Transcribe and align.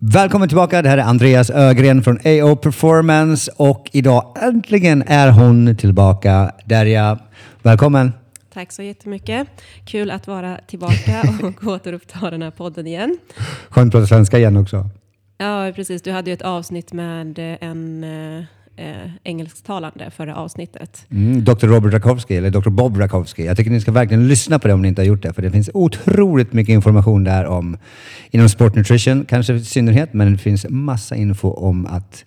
Välkommen 0.00 0.48
tillbaka, 0.48 0.82
det 0.82 0.88
här 0.88 0.98
är 0.98 1.02
Andreas 1.02 1.50
Ögren 1.50 2.02
från 2.02 2.18
AO 2.24 2.56
Performance 2.56 3.52
och 3.56 3.90
idag 3.92 4.36
äntligen 4.42 5.04
är 5.06 5.30
hon 5.30 5.76
tillbaka. 5.76 6.52
Derja, 6.64 7.18
välkommen! 7.62 8.12
Tack 8.52 8.72
så 8.72 8.82
jättemycket. 8.82 9.48
Kul 9.84 10.10
att 10.10 10.26
vara 10.26 10.60
tillbaka 10.66 11.22
och 11.42 11.66
återuppta 11.66 12.30
den 12.30 12.42
här 12.42 12.50
podden 12.50 12.86
igen. 12.86 13.18
Skönt 13.68 13.88
att 13.88 13.92
prata 13.92 14.06
svenska 14.06 14.38
igen 14.38 14.56
också. 14.56 14.90
Ja, 15.38 15.72
precis. 15.76 16.02
Du 16.02 16.12
hade 16.12 16.30
ju 16.30 16.34
ett 16.34 16.42
avsnitt 16.42 16.92
med 16.92 17.38
en 17.60 18.04
eh, 18.78 19.10
engelsktalande 19.24 20.10
förra 20.10 20.36
avsnittet. 20.36 21.06
Mm, 21.10 21.44
Dr. 21.44 21.66
Robert 21.66 21.92
Rakowski, 21.92 22.36
eller 22.36 22.50
Dr. 22.50 22.70
Bob 22.70 22.96
Rakowski. 22.96 23.44
Jag 23.44 23.56
tycker 23.56 23.70
ni 23.70 23.80
ska 23.80 23.92
verkligen 23.92 24.28
lyssna 24.28 24.58
på 24.58 24.68
det 24.68 24.74
om 24.74 24.82
ni 24.82 24.88
inte 24.88 25.02
har 25.02 25.06
gjort 25.06 25.22
det, 25.22 25.32
för 25.32 25.42
det 25.42 25.50
finns 25.50 25.70
otroligt 25.74 26.52
mycket 26.52 26.72
information 26.72 27.24
där 27.24 27.46
om 27.46 27.76
inom 28.30 28.48
sport 28.48 28.74
nutrition, 28.74 29.24
kanske 29.24 29.54
i 29.54 29.64
synnerhet, 29.64 30.12
men 30.12 30.32
det 30.32 30.38
finns 30.38 30.66
massa 30.68 31.16
info 31.16 31.50
om 31.50 31.86
att 31.86 32.24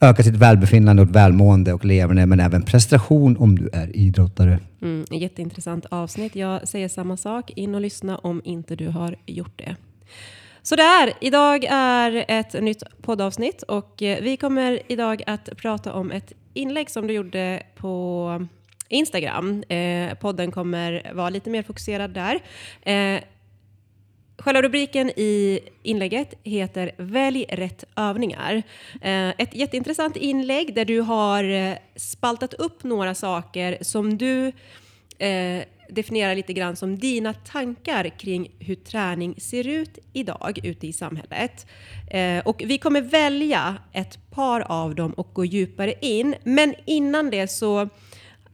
öka 0.00 0.22
sitt 0.22 0.36
välbefinnande 0.36 1.02
och 1.02 1.16
välmående 1.16 1.72
och 1.72 1.84
leverne, 1.84 2.26
men 2.26 2.40
även 2.40 2.62
prestation 2.62 3.36
om 3.36 3.58
du 3.58 3.70
är 3.72 3.96
idrottare. 3.96 4.58
Mm, 4.82 5.04
jätteintressant 5.10 5.86
avsnitt. 5.88 6.36
Jag 6.36 6.68
säger 6.68 6.88
samma 6.88 7.16
sak. 7.16 7.50
In 7.50 7.74
och 7.74 7.80
lyssna 7.80 8.18
om 8.18 8.40
inte 8.44 8.76
du 8.76 8.88
har 8.88 9.16
gjort 9.26 9.58
det. 9.58 9.76
Så 10.62 10.76
där, 10.76 11.12
idag 11.20 11.64
är 11.70 12.24
ett 12.28 12.62
nytt 12.62 12.82
poddavsnitt 13.02 13.62
och 13.62 14.02
eh, 14.02 14.22
vi 14.22 14.36
kommer 14.36 14.80
idag 14.88 15.22
att 15.26 15.56
prata 15.56 15.92
om 15.92 16.10
ett 16.10 16.32
inlägg 16.54 16.90
som 16.90 17.06
du 17.06 17.14
gjorde 17.14 17.62
på 17.76 18.46
Instagram. 18.88 19.62
Eh, 19.62 20.14
podden 20.14 20.50
kommer 20.52 21.12
vara 21.14 21.30
lite 21.30 21.50
mer 21.50 21.62
fokuserad 21.62 22.10
där. 22.10 22.40
Eh, 22.82 23.20
Själva 24.38 24.62
rubriken 24.62 25.10
i 25.10 25.60
inlägget 25.82 26.34
heter 26.42 26.92
Välj 26.96 27.44
rätt 27.48 27.84
övningar. 27.96 28.62
Eh, 29.00 29.28
ett 29.28 29.54
jätteintressant 29.54 30.16
inlägg 30.16 30.74
där 30.74 30.84
du 30.84 31.00
har 31.00 31.44
eh, 31.44 31.74
spaltat 31.96 32.54
upp 32.54 32.84
några 32.84 33.14
saker 33.14 33.78
som 33.80 34.18
du 34.18 34.52
eh, 35.18 35.62
definiera 35.92 36.34
lite 36.34 36.52
grann 36.52 36.76
som 36.76 36.98
dina 36.98 37.32
tankar 37.32 38.18
kring 38.18 38.48
hur 38.58 38.74
träning 38.74 39.34
ser 39.40 39.66
ut 39.68 39.98
idag 40.12 40.60
ute 40.62 40.86
i 40.86 40.92
samhället. 40.92 41.66
Eh, 42.10 42.38
och 42.38 42.62
vi 42.66 42.78
kommer 42.78 43.00
välja 43.00 43.76
ett 43.92 44.30
par 44.30 44.60
av 44.60 44.94
dem 44.94 45.12
och 45.12 45.30
gå 45.32 45.44
djupare 45.44 45.94
in. 46.00 46.34
Men 46.44 46.74
innan 46.86 47.30
det 47.30 47.48
så 47.48 47.80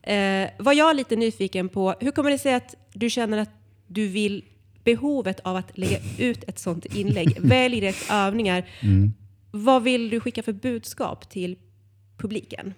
eh, 0.02 0.48
var 0.58 0.72
jag 0.72 0.96
lite 0.96 1.16
nyfiken 1.16 1.68
på 1.68 1.94
hur 2.00 2.10
kommer 2.10 2.30
det 2.30 2.38
sig 2.38 2.54
att 2.54 2.74
du 2.92 3.10
känner 3.10 3.38
att 3.38 3.50
du 3.86 4.08
vill 4.08 4.44
behovet 4.84 5.40
av 5.40 5.56
att 5.56 5.78
lägga 5.78 5.98
ut 6.18 6.44
ett 6.44 6.58
sånt 6.58 6.84
inlägg? 6.84 7.36
Välj 7.40 7.80
rätt 7.80 8.10
övningar. 8.10 8.68
Mm. 8.80 9.12
Vad 9.50 9.82
vill 9.82 10.10
du 10.10 10.20
skicka 10.20 10.42
för 10.42 10.52
budskap 10.52 11.30
till 11.30 11.56
publiken? 12.18 12.74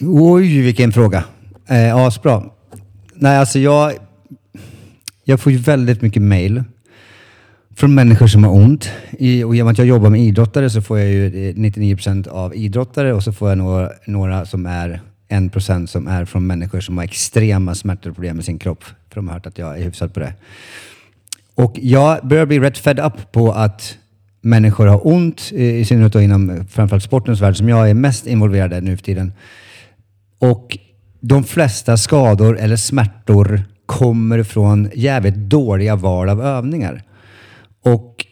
Oj, 0.00 0.60
vilken 0.60 0.92
fråga. 0.92 1.24
Eh, 1.70 1.96
asbra. 1.96 2.42
Nej, 3.14 3.38
alltså 3.38 3.58
jag, 3.58 3.92
jag 5.24 5.40
får 5.40 5.52
ju 5.52 5.58
väldigt 5.58 6.02
mycket 6.02 6.22
mail 6.22 6.64
från 7.76 7.94
människor 7.94 8.26
som 8.26 8.44
har 8.44 8.52
ont. 8.52 8.90
I, 9.10 9.44
och 9.44 9.54
genom 9.54 9.72
att 9.72 9.78
jag 9.78 9.86
jobbar 9.86 10.10
med 10.10 10.20
idrottare 10.20 10.70
så 10.70 10.82
får 10.82 10.98
jag 10.98 11.08
ju 11.08 11.26
eh, 11.26 11.54
99% 11.54 12.28
av 12.28 12.54
idrottare 12.54 13.12
och 13.12 13.22
så 13.22 13.32
får 13.32 13.48
jag 13.48 13.58
några, 13.58 13.90
några 14.06 14.46
som 14.46 14.66
är 14.66 15.00
1% 15.28 15.86
som 15.86 16.06
är 16.06 16.24
från 16.24 16.46
människor 16.46 16.80
som 16.80 16.96
har 16.96 17.04
extrema 17.04 17.74
smärtor 17.74 18.10
och 18.10 18.16
problem 18.16 18.36
med 18.36 18.44
sin 18.44 18.58
kropp. 18.58 18.84
För 18.84 19.14
de 19.14 19.28
har 19.28 19.34
hört 19.34 19.46
att 19.46 19.58
jag 19.58 19.78
är 19.78 19.84
hyfsad 19.84 20.14
på 20.14 20.20
det. 20.20 20.34
Och 21.54 21.74
jag 21.82 22.26
börjar 22.26 22.46
bli 22.46 22.60
rätt 22.60 22.78
fed 22.78 22.98
up 22.98 23.32
på 23.32 23.52
att 23.52 23.98
människor 24.40 24.86
har 24.86 25.06
ont, 25.06 25.52
i 25.52 25.84
synnerhet 25.84 26.12
då 26.12 26.20
inom 26.20 26.66
framförallt 26.70 27.04
sportens 27.04 27.40
värld 27.40 27.56
som 27.56 27.68
jag 27.68 27.90
är 27.90 27.94
mest 27.94 28.26
involverad 28.26 28.72
i 28.72 28.80
nu 28.80 28.96
för 28.96 29.04
tiden. 29.04 29.32
Och 30.38 30.78
de 31.20 31.44
flesta 31.44 31.96
skador 31.96 32.58
eller 32.58 32.76
smärtor 32.76 33.62
kommer 33.86 34.42
från 34.42 34.90
jävligt 34.94 35.36
dåliga 35.36 35.96
val 35.96 36.28
av 36.28 36.42
övningar. 36.42 37.02
Och 37.84 38.26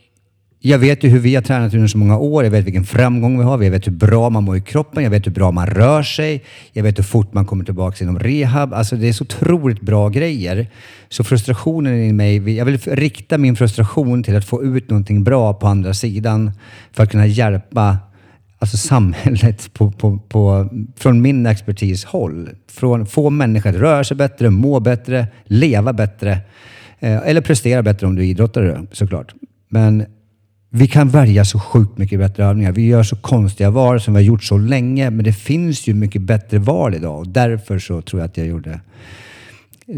jag 0.60 0.78
vet 0.78 1.04
ju 1.04 1.08
hur 1.08 1.18
vi 1.18 1.34
har 1.34 1.42
tränat 1.42 1.74
under 1.74 1.88
så 1.88 1.98
många 1.98 2.18
år. 2.18 2.44
Jag 2.44 2.50
vet 2.50 2.64
vilken 2.64 2.84
framgång 2.84 3.38
vi 3.38 3.44
har. 3.44 3.62
Jag 3.62 3.70
vet 3.70 3.86
hur 3.86 3.92
bra 3.92 4.30
man 4.30 4.44
mår 4.44 4.56
i 4.56 4.60
kroppen. 4.60 5.02
Jag 5.02 5.10
vet 5.10 5.26
hur 5.26 5.32
bra 5.32 5.50
man 5.50 5.66
rör 5.66 6.02
sig. 6.02 6.44
Jag 6.72 6.82
vet 6.82 6.98
hur 6.98 7.04
fort 7.04 7.32
man 7.34 7.46
kommer 7.46 7.64
tillbaka 7.64 8.04
inom 8.04 8.18
rehab. 8.18 8.74
Alltså 8.74 8.96
det 8.96 9.08
är 9.08 9.12
så 9.12 9.24
otroligt 9.24 9.80
bra 9.80 10.08
grejer. 10.08 10.70
Så 11.08 11.24
frustrationen 11.24 11.94
i 11.94 12.12
mig, 12.12 12.56
jag 12.56 12.64
vill 12.64 12.78
rikta 12.78 13.38
min 13.38 13.56
frustration 13.56 14.22
till 14.22 14.36
att 14.36 14.44
få 14.44 14.64
ut 14.64 14.90
någonting 14.90 15.24
bra 15.24 15.54
på 15.54 15.66
andra 15.66 15.94
sidan 15.94 16.52
för 16.92 17.02
att 17.02 17.10
kunna 17.10 17.26
hjälpa 17.26 17.98
alltså 18.58 18.76
samhället 18.76 19.74
på, 19.74 19.90
på, 19.90 20.18
på, 20.18 20.68
från 20.96 21.22
min 21.22 21.46
expertis 21.46 22.04
håll. 22.04 22.50
Från 22.68 23.06
få 23.06 23.30
människor 23.30 23.70
att 23.70 23.76
röra 23.76 24.04
sig 24.04 24.16
bättre, 24.16 24.50
må 24.50 24.80
bättre, 24.80 25.26
leva 25.44 25.92
bättre. 25.92 26.38
Eh, 26.98 27.28
eller 27.28 27.40
prestera 27.40 27.82
bättre 27.82 28.06
om 28.06 28.14
du 28.14 28.22
är 28.22 28.26
idrottare 28.26 28.86
såklart. 28.92 29.34
Men 29.68 30.04
vi 30.70 30.88
kan 30.88 31.08
välja 31.08 31.44
så 31.44 31.60
sjukt 31.60 31.98
mycket 31.98 32.18
bättre 32.18 32.44
övningar. 32.44 32.72
Vi 32.72 32.86
gör 32.86 33.02
så 33.02 33.16
konstiga 33.16 33.70
val 33.70 34.00
som 34.00 34.14
vi 34.14 34.20
har 34.20 34.24
gjort 34.24 34.44
så 34.44 34.58
länge. 34.58 35.10
Men 35.10 35.24
det 35.24 35.32
finns 35.32 35.86
ju 35.86 35.94
mycket 35.94 36.22
bättre 36.22 36.58
val 36.58 36.94
idag. 36.94 37.18
Och 37.18 37.28
därför 37.28 37.78
så 37.78 38.02
tror 38.02 38.20
jag 38.20 38.28
att 38.28 38.36
jag 38.36 38.46
gjorde 38.46 38.80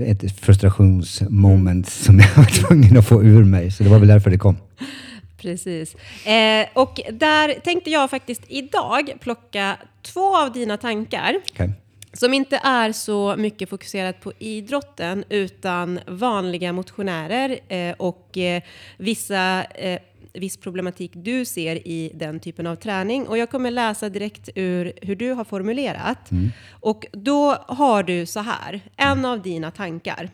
ett 0.07 0.41
frustrationsmoment 0.41 1.89
som 1.89 2.19
jag 2.19 2.37
var 2.37 2.45
tvungen 2.45 2.97
att 2.97 3.07
få 3.07 3.23
ur 3.23 3.45
mig. 3.45 3.71
Så 3.71 3.83
det 3.83 3.91
var 3.91 3.99
väl 3.99 4.09
därför 4.09 4.31
det 4.31 4.39
kom. 4.39 4.57
Precis. 5.41 5.97
Eh, 6.27 6.69
och 6.73 7.01
där 7.11 7.61
tänkte 7.61 7.91
jag 7.91 8.11
faktiskt 8.11 8.43
idag 8.49 9.13
plocka 9.21 9.77
två 10.03 10.37
av 10.37 10.53
dina 10.53 10.77
tankar. 10.77 11.37
Okay. 11.53 11.69
Som 12.13 12.35
inte 12.35 12.61
är 12.65 12.93
så 12.93 13.35
mycket 13.39 13.69
fokuserat 13.69 14.21
på 14.21 14.33
idrotten 14.39 15.25
utan 15.29 16.01
vanliga 16.07 16.73
motionärer 16.73 17.59
eh, 17.69 17.95
och 17.99 18.39
eh, 18.39 18.63
vissa 18.97 19.65
eh, 19.65 20.01
viss 20.33 20.57
problematik 20.57 21.11
du 21.15 21.45
ser 21.45 21.89
i 21.89 22.13
den 22.15 22.41
typen 22.41 22.67
av 22.67 22.77
träning. 22.77 23.29
Och 23.29 23.39
jag 23.39 23.51
kommer 23.51 23.71
läsa 23.71 24.09
direkt 24.09 24.49
ur 24.55 24.93
hur 25.03 25.17
du 25.17 25.33
har 25.33 25.45
formulerat. 25.45 26.31
Mm. 26.31 26.51
Och 26.71 27.07
då 27.13 27.57
har 27.69 28.03
du 28.03 28.27
så 28.27 28.41
här, 28.41 28.81
en 28.97 29.25
av 29.25 29.43
dina 29.43 29.71
tankar. 29.71 30.31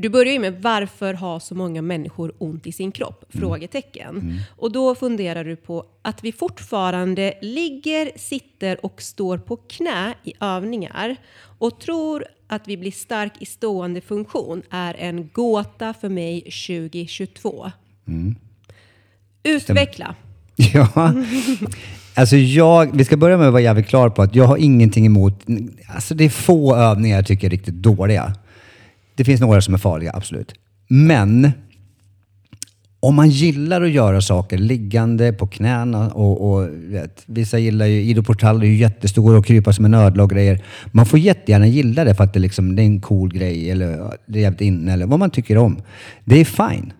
Du 0.00 0.08
börjar 0.08 0.32
ju 0.32 0.38
med 0.38 0.62
varför 0.62 1.14
har 1.14 1.40
så 1.40 1.54
många 1.54 1.82
människor 1.82 2.32
ont 2.38 2.66
i 2.66 2.72
sin 2.72 2.92
kropp? 2.92 3.24
Mm. 3.34 3.40
Frågetecken. 3.40 4.08
Mm. 4.08 4.38
Och 4.56 4.72
då 4.72 4.94
funderar 4.94 5.44
du 5.44 5.56
på 5.56 5.84
att 6.02 6.24
vi 6.24 6.32
fortfarande 6.32 7.34
ligger, 7.42 8.10
sitter 8.16 8.84
och 8.84 9.02
står 9.02 9.38
på 9.38 9.56
knä 9.56 10.14
i 10.24 10.32
övningar 10.40 11.16
och 11.58 11.80
tror 11.80 12.24
att 12.46 12.68
vi 12.68 12.76
blir 12.76 12.90
stark 12.90 13.32
i 13.40 13.46
stående 13.46 14.00
funktion 14.00 14.62
är 14.70 14.94
en 14.94 15.28
gåta 15.32 15.94
för 15.94 16.08
mig 16.08 16.40
2022. 16.40 17.70
Mm. 18.08 18.36
Utveckla. 19.42 20.14
Ja, 20.74 21.14
alltså 22.14 22.36
jag, 22.36 22.96
vi 22.96 23.04
ska 23.04 23.16
börja 23.16 23.36
med 23.36 23.46
att 23.46 23.52
vara 23.52 23.62
jävligt 23.62 23.86
klar 23.86 24.10
på 24.10 24.22
att 24.22 24.34
jag 24.34 24.44
har 24.44 24.56
ingenting 24.56 25.06
emot, 25.06 25.44
alltså 25.88 26.14
det 26.14 26.24
är 26.24 26.28
få 26.28 26.76
övningar 26.76 27.16
jag 27.16 27.26
tycker 27.26 27.46
är 27.46 27.50
riktigt 27.50 27.74
dåliga. 27.74 28.34
Det 29.18 29.24
finns 29.24 29.40
några 29.40 29.60
som 29.60 29.74
är 29.74 29.78
farliga, 29.78 30.12
absolut. 30.14 30.54
Men 30.88 31.52
om 33.00 33.14
man 33.14 33.28
gillar 33.28 33.82
att 33.82 33.90
göra 33.90 34.20
saker 34.20 34.58
liggande 34.58 35.32
på 35.32 35.46
knäna 35.46 36.10
och, 36.10 36.50
och 36.50 36.68
vet, 36.68 37.22
vissa 37.26 37.58
gillar 37.58 37.86
ju, 37.86 38.02
Ido 38.02 38.22
Portal 38.22 38.62
är 38.62 38.66
ju 38.66 38.76
jättestor 38.76 39.36
och 39.36 39.46
krypa 39.46 39.72
som 39.72 39.84
en 39.84 39.94
ödla 39.94 40.22
och 40.22 40.30
grejer. 40.30 40.64
Man 40.86 41.06
får 41.06 41.18
jättegärna 41.18 41.66
gilla 41.66 42.04
det 42.04 42.14
för 42.14 42.24
att 42.24 42.32
det, 42.32 42.40
liksom, 42.40 42.76
det 42.76 42.82
är 42.82 42.86
en 42.86 43.00
cool 43.00 43.34
grej 43.34 43.70
eller 43.70 44.16
det 44.26 44.38
är 44.38 44.42
jävligt 44.42 44.60
inne 44.60 44.92
eller 44.92 45.06
vad 45.06 45.18
man 45.18 45.30
tycker 45.30 45.58
om. 45.58 45.82
Det 46.24 46.40
är 46.40 46.44
fine. 46.44 46.92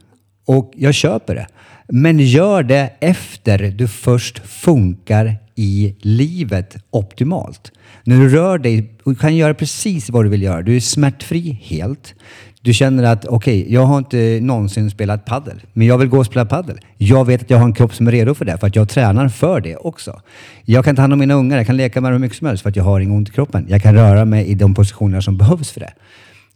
Och 0.47 0.73
jag 0.76 0.94
köper 0.94 1.35
det. 1.35 1.47
Men 1.88 2.19
gör 2.19 2.62
det 2.62 2.91
efter 3.00 3.59
du 3.59 3.88
först 3.88 4.38
funkar 4.38 5.37
i 5.58 5.94
livet 6.00 6.76
optimalt. 6.90 7.72
När 8.05 8.20
du 8.20 8.28
rör 8.28 8.58
dig, 8.58 8.93
du 9.05 9.14
kan 9.14 9.37
göra 9.37 9.55
precis 9.55 10.10
vad 10.10 10.25
du 10.25 10.28
vill 10.28 10.43
göra. 10.43 10.62
Du 10.62 10.76
är 10.76 10.81
smärtfri 10.81 11.58
helt. 11.62 12.14
Du 12.60 12.75
känner 12.75 13.05
att 13.05 13.26
okej, 13.26 13.60
okay, 13.62 13.75
jag 13.75 13.81
har 13.81 13.99
inte 13.99 14.38
någonsin 14.43 14.90
spelat 14.90 15.25
paddel, 15.25 15.60
men 15.72 15.87
jag 15.87 15.99
vill 15.99 16.08
gå 16.08 16.19
och 16.19 16.26
spela 16.26 16.46
paddel. 16.46 16.78
Jag 16.96 17.25
vet 17.25 17.43
att 17.43 17.50
jag 17.50 17.58
har 17.58 17.64
en 17.64 17.72
kropp 17.72 17.94
som 17.94 18.06
är 18.06 18.12
redo 18.12 18.34
för 18.34 18.44
det, 18.44 18.58
för 18.58 18.66
att 18.66 18.76
jag 18.76 18.88
tränar 18.88 19.28
för 19.28 19.60
det 19.60 19.76
också. 19.76 20.20
Jag 20.64 20.84
kan 20.84 20.96
ta 20.96 21.02
hand 21.02 21.12
om 21.12 21.19
mina 21.19 21.34
ungar, 21.34 21.56
jag 21.56 21.66
kan 21.66 21.76
leka 21.76 22.00
med 22.00 22.12
dem 22.12 22.12
hur 22.12 22.20
mycket 22.20 22.38
som 22.38 22.46
helst 22.46 22.62
för 22.62 22.70
att 22.70 22.76
jag 22.76 22.84
har 22.84 23.00
inget 23.00 23.16
ont 23.16 23.28
i 23.28 23.32
kroppen. 23.32 23.66
Jag 23.69 23.82
kan 23.82 23.94
röra 23.94 24.25
mig 24.25 24.46
i 24.46 24.54
de 24.54 24.75
positioner 24.75 25.20
som 25.20 25.37
behövs 25.37 25.70
för 25.70 25.81
det. 25.81 25.93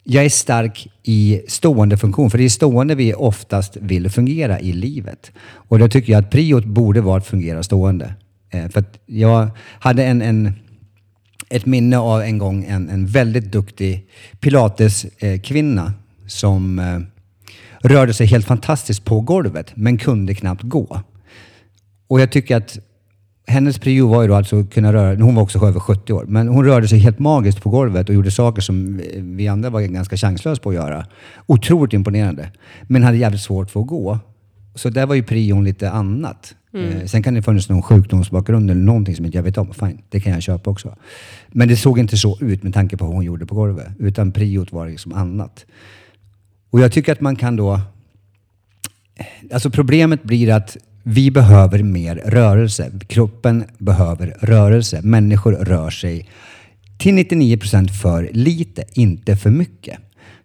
Jag 0.05 0.25
är 0.25 0.29
stark 0.29 0.89
i 1.03 1.43
stående 1.49 1.97
funktion, 1.97 2.31
för 2.31 2.39
det 2.39 2.45
är 2.45 2.49
stående 2.49 2.95
vi 2.95 3.15
oftast 3.15 3.77
vill 3.81 4.11
fungera 4.11 4.61
i 4.61 4.73
livet. 4.73 5.33
Och 5.69 5.79
då 5.79 5.89
tycker 5.89 6.13
jag 6.13 6.25
att 6.25 6.31
priot 6.31 6.65
borde 6.65 7.01
vara 7.01 7.17
att 7.17 7.27
fungera 7.27 7.63
stående. 7.63 8.15
Eh, 8.53 8.69
för 8.69 8.81
att 8.81 8.99
jag 9.07 9.51
hade 9.79 10.05
en, 10.05 10.23
en, 10.23 10.53
ett 11.49 11.67
minne 11.67 11.99
av 11.99 12.23
en 12.23 12.39
gång 12.39 12.65
en, 12.65 12.89
en 12.89 13.07
väldigt 13.07 13.53
duktig 13.53 14.07
pilateskvinna 14.41 15.85
eh, 15.85 15.93
som 16.27 16.79
eh, 16.79 16.99
rörde 17.89 18.15
sig 18.15 18.27
helt 18.27 18.47
fantastiskt 18.47 19.05
på 19.05 19.21
golvet, 19.21 19.73
men 19.75 19.99
kunde 19.99 20.35
knappt 20.35 20.63
gå. 20.63 21.01
Och 22.09 22.21
jag 22.21 22.33
tycker 22.33 22.57
att 22.57 22.79
hennes 23.47 23.79
prio 23.79 24.09
var 24.09 24.23
ju 24.23 24.29
då 24.29 24.35
alltså 24.35 24.61
att 24.61 24.71
kunna 24.71 24.93
röra, 24.93 25.25
hon 25.25 25.35
var 25.35 25.43
också 25.43 25.67
över 25.67 25.81
70 25.81 26.13
år, 26.13 26.25
men 26.29 26.49
hon 26.49 26.65
rörde 26.65 26.89
sig 26.89 26.99
helt 26.99 27.19
magiskt 27.19 27.63
på 27.63 27.71
golvet 27.71 28.09
och 28.09 28.15
gjorde 28.15 28.31
saker 28.31 28.63
som 28.63 29.01
vi 29.17 29.49
andra 29.49 29.71
var 29.71 29.81
ganska 29.81 30.17
chanslösa 30.17 30.63
på 30.63 30.69
att 30.69 30.75
göra. 30.75 31.07
Otroligt 31.47 31.93
imponerande. 31.93 32.51
Men 32.83 33.03
hade 33.03 33.17
jävligt 33.17 33.43
svårt 33.43 33.71
för 33.71 33.81
att 33.81 33.87
gå. 33.87 34.19
Så 34.75 34.91
där 34.91 35.07
var 35.07 35.15
ju 35.15 35.23
prion 35.23 35.65
lite 35.65 35.91
annat. 35.91 36.55
Mm. 36.75 36.89
Eh, 36.89 37.07
sen 37.07 37.23
kan 37.23 37.35
det 37.35 37.43
funnits 37.43 37.69
någon 37.69 37.83
sjukdomsbakgrund 37.83 38.71
eller 38.71 38.81
någonting 38.81 39.17
som 39.17 39.25
inte 39.25 39.39
jag 39.39 39.43
vet 39.43 39.59
om. 39.59 39.75
Fine, 39.75 39.99
det 40.09 40.21
kan 40.21 40.33
jag 40.33 40.43
köpa 40.43 40.71
också. 40.71 40.97
Men 41.49 41.69
det 41.69 41.77
såg 41.77 41.99
inte 41.99 42.17
så 42.17 42.39
ut 42.41 42.63
med 42.63 42.75
tanke 42.75 42.97
på 42.97 43.05
vad 43.05 43.15
hon 43.15 43.25
gjorde 43.25 43.47
på 43.47 43.55
golvet. 43.55 43.89
Utan 43.99 44.33
priot 44.33 44.73
var 44.73 44.89
liksom 44.89 45.13
annat. 45.13 45.67
Och 46.71 46.81
jag 46.81 46.93
tycker 46.93 47.13
att 47.13 47.21
man 47.21 47.37
kan 47.37 47.57
då... 47.57 47.81
Alltså 49.53 49.71
problemet 49.71 50.23
blir 50.23 50.51
att 50.51 50.77
vi 51.03 51.31
behöver 51.31 51.83
mer 51.83 52.17
rörelse. 52.17 52.93
Kroppen 53.07 53.65
behöver 53.79 54.37
rörelse. 54.41 55.01
Människor 55.03 55.53
rör 55.53 55.91
sig 55.91 56.29
till 56.99 57.15
99 57.15 57.57
procent 57.57 58.01
för 58.03 58.31
lite, 58.33 58.85
inte 58.93 59.37
för 59.37 59.51
mycket. 59.51 59.99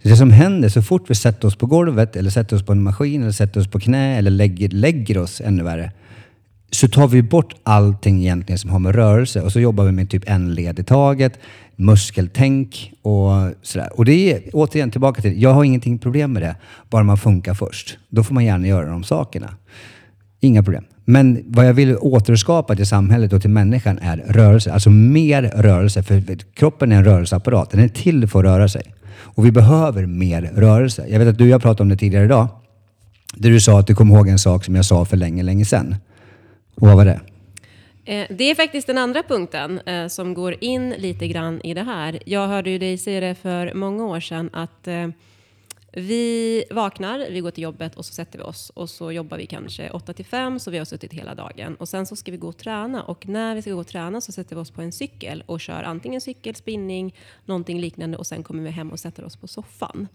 Det 0.07 0.17
som 0.17 0.31
händer 0.31 0.69
så 0.69 0.81
fort 0.81 1.09
vi 1.09 1.15
sätter 1.15 1.47
oss 1.47 1.55
på 1.55 1.65
golvet 1.65 2.15
eller 2.15 2.29
sätter 2.29 2.55
oss 2.55 2.65
på 2.65 2.71
en 2.71 2.83
maskin 2.83 3.21
eller 3.21 3.31
sätter 3.31 3.59
oss 3.59 3.67
på 3.67 3.79
knä 3.79 4.17
eller 4.17 4.31
lägger, 4.31 4.69
lägger 4.69 5.17
oss 5.17 5.41
ännu 5.41 5.63
värre 5.63 5.91
så 6.71 6.87
tar 6.87 7.07
vi 7.07 7.21
bort 7.21 7.55
allting 7.63 8.19
egentligen 8.19 8.59
som 8.59 8.69
har 8.69 8.79
med 8.79 8.95
rörelse 8.95 9.41
och 9.41 9.51
så 9.51 9.59
jobbar 9.59 9.83
vi 9.83 9.91
med 9.91 10.09
typ 10.09 10.23
en 10.29 10.53
led 10.53 10.79
i 10.79 10.83
taget, 10.83 11.39
muskeltänk 11.75 12.93
och 13.01 13.31
sådär. 13.61 13.89
Och 13.99 14.05
det 14.05 14.33
är 14.33 14.41
återigen 14.53 14.91
tillbaka 14.91 15.21
till, 15.21 15.41
jag 15.41 15.53
har 15.53 15.63
ingenting 15.63 15.97
problem 15.99 16.33
med 16.33 16.41
det, 16.41 16.55
bara 16.89 17.03
man 17.03 17.17
funkar 17.17 17.53
först. 17.53 17.97
Då 18.09 18.23
får 18.23 18.33
man 18.33 18.45
gärna 18.45 18.67
göra 18.67 18.89
de 18.89 19.03
sakerna. 19.03 19.53
Inga 20.39 20.63
problem. 20.63 20.83
Men 21.05 21.43
vad 21.47 21.67
jag 21.67 21.73
vill 21.73 21.97
återskapa 21.97 22.75
till 22.75 22.87
samhället 22.87 23.33
och 23.33 23.41
till 23.41 23.49
människan 23.49 23.99
är 23.99 24.17
rörelse. 24.17 24.73
Alltså 24.73 24.89
mer 24.89 25.43
rörelse. 25.43 26.03
För 26.03 26.37
kroppen 26.53 26.91
är 26.91 26.95
en 26.95 27.05
rörelseapparat. 27.05 27.69
Den 27.71 27.79
är 27.79 27.87
till 27.87 28.27
för 28.27 28.39
att 28.39 28.45
röra 28.45 28.69
sig. 28.69 28.93
Och 29.19 29.45
vi 29.45 29.51
behöver 29.51 30.05
mer 30.05 30.41
rörelse. 30.41 31.07
Jag 31.09 31.19
vet 31.19 31.27
att 31.27 31.37
du 31.37 31.43
och 31.43 31.49
jag 31.49 31.61
pratade 31.61 31.83
om 31.83 31.89
det 31.89 31.97
tidigare 31.97 32.25
idag. 32.25 32.47
Där 33.33 33.49
du 33.49 33.59
sa 33.59 33.79
att 33.79 33.87
du 33.87 33.95
kom 33.95 34.11
ihåg 34.11 34.27
en 34.27 34.39
sak 34.39 34.65
som 34.65 34.75
jag 34.75 34.85
sa 34.85 35.05
för 35.05 35.17
länge, 35.17 35.43
länge 35.43 35.65
sedan. 35.65 35.95
Och 36.75 36.87
vad 36.87 36.95
var 36.95 37.05
det? 37.05 37.19
Eh, 38.05 38.27
det 38.29 38.43
är 38.51 38.55
faktiskt 38.55 38.87
den 38.87 38.97
andra 38.97 39.23
punkten 39.23 39.79
eh, 39.79 40.07
som 40.07 40.33
går 40.33 40.55
in 40.59 40.89
lite 40.89 41.27
grann 41.27 41.61
i 41.61 41.73
det 41.73 41.83
här. 41.83 42.19
Jag 42.25 42.47
hörde 42.47 42.69
ju 42.69 42.77
dig 42.77 42.97
säga 42.97 43.19
det 43.19 43.35
för 43.35 43.73
många 43.73 44.05
år 44.05 44.19
sedan 44.19 44.49
att 44.53 44.87
eh, 44.87 45.07
vi 45.91 46.63
vaknar, 46.71 47.27
vi 47.31 47.39
går 47.39 47.51
till 47.51 47.63
jobbet 47.63 47.95
och 47.95 48.05
så 48.05 48.13
sätter 48.13 48.39
vi 48.39 48.43
oss 48.45 48.69
och 48.69 48.89
så 48.89 49.11
jobbar 49.11 49.37
vi 49.37 49.45
kanske 49.45 49.89
8 49.89 50.13
till 50.13 50.25
5 50.25 50.59
så 50.59 50.71
vi 50.71 50.77
har 50.77 50.85
suttit 50.85 51.13
hela 51.13 51.35
dagen 51.35 51.75
och 51.75 51.89
sen 51.89 52.05
så 52.05 52.15
ska 52.15 52.31
vi 52.31 52.37
gå 52.37 52.47
och 52.47 52.57
träna 52.57 53.03
och 53.03 53.27
när 53.27 53.55
vi 53.55 53.61
ska 53.61 53.71
gå 53.71 53.79
och 53.79 53.87
träna 53.87 54.21
så 54.21 54.31
sätter 54.31 54.55
vi 54.55 54.61
oss 54.61 54.71
på 54.71 54.81
en 54.81 54.91
cykel 54.91 55.43
och 55.45 55.61
kör 55.61 55.83
antingen 55.83 56.21
cykel, 56.21 56.55
spinning, 56.55 57.15
någonting 57.45 57.79
liknande 57.79 58.17
och 58.17 58.27
sen 58.27 58.43
kommer 58.43 58.63
vi 58.63 58.69
hem 58.69 58.91
och 58.91 58.99
sätter 58.99 59.23
oss 59.25 59.35
på 59.35 59.47
soffan. 59.47 60.07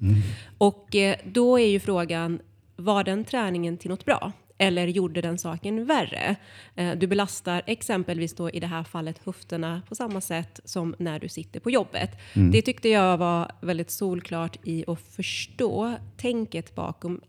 Och 0.59 0.95
eh, 0.95 1.17
då 1.25 1.59
är 1.59 1.67
ju 1.67 1.81
frågan, 1.81 2.41
var 2.77 3.05
den 3.05 3.25
träningen 3.25 3.79
till 3.79 3.91
något 3.91 4.05
bra? 4.05 4.33
Eller 4.63 4.87
gjorde 4.87 5.21
den 5.21 5.39
saken 5.39 5.87
värre? 5.87 6.37
Eh, 6.77 6.93
Du 6.97 7.07
belastar 7.07 7.63
exempelvis 7.67 8.35
då 8.35 8.51
i 8.51 8.61
det 8.61 8.67
här 8.67 8.85
fallet 8.85 9.21
höfterna 9.25 9.83
på 9.89 9.95
samma 9.95 10.21
sätt 10.21 10.61
som 10.65 10.95
när 10.99 11.19
du 11.19 11.29
sitter 11.29 11.61
på 11.61 11.71
jobbet. 11.71 12.11
Det 12.35 12.63
tyckte 12.63 12.89
jag 12.89 13.19
var 13.19 13.53
väldigt 13.61 13.91
solklart 13.91 14.57
i 14.65 14.85
att 14.87 14.99
förstå 15.17 15.95
tänket 16.17 16.75
bakom 16.75 17.21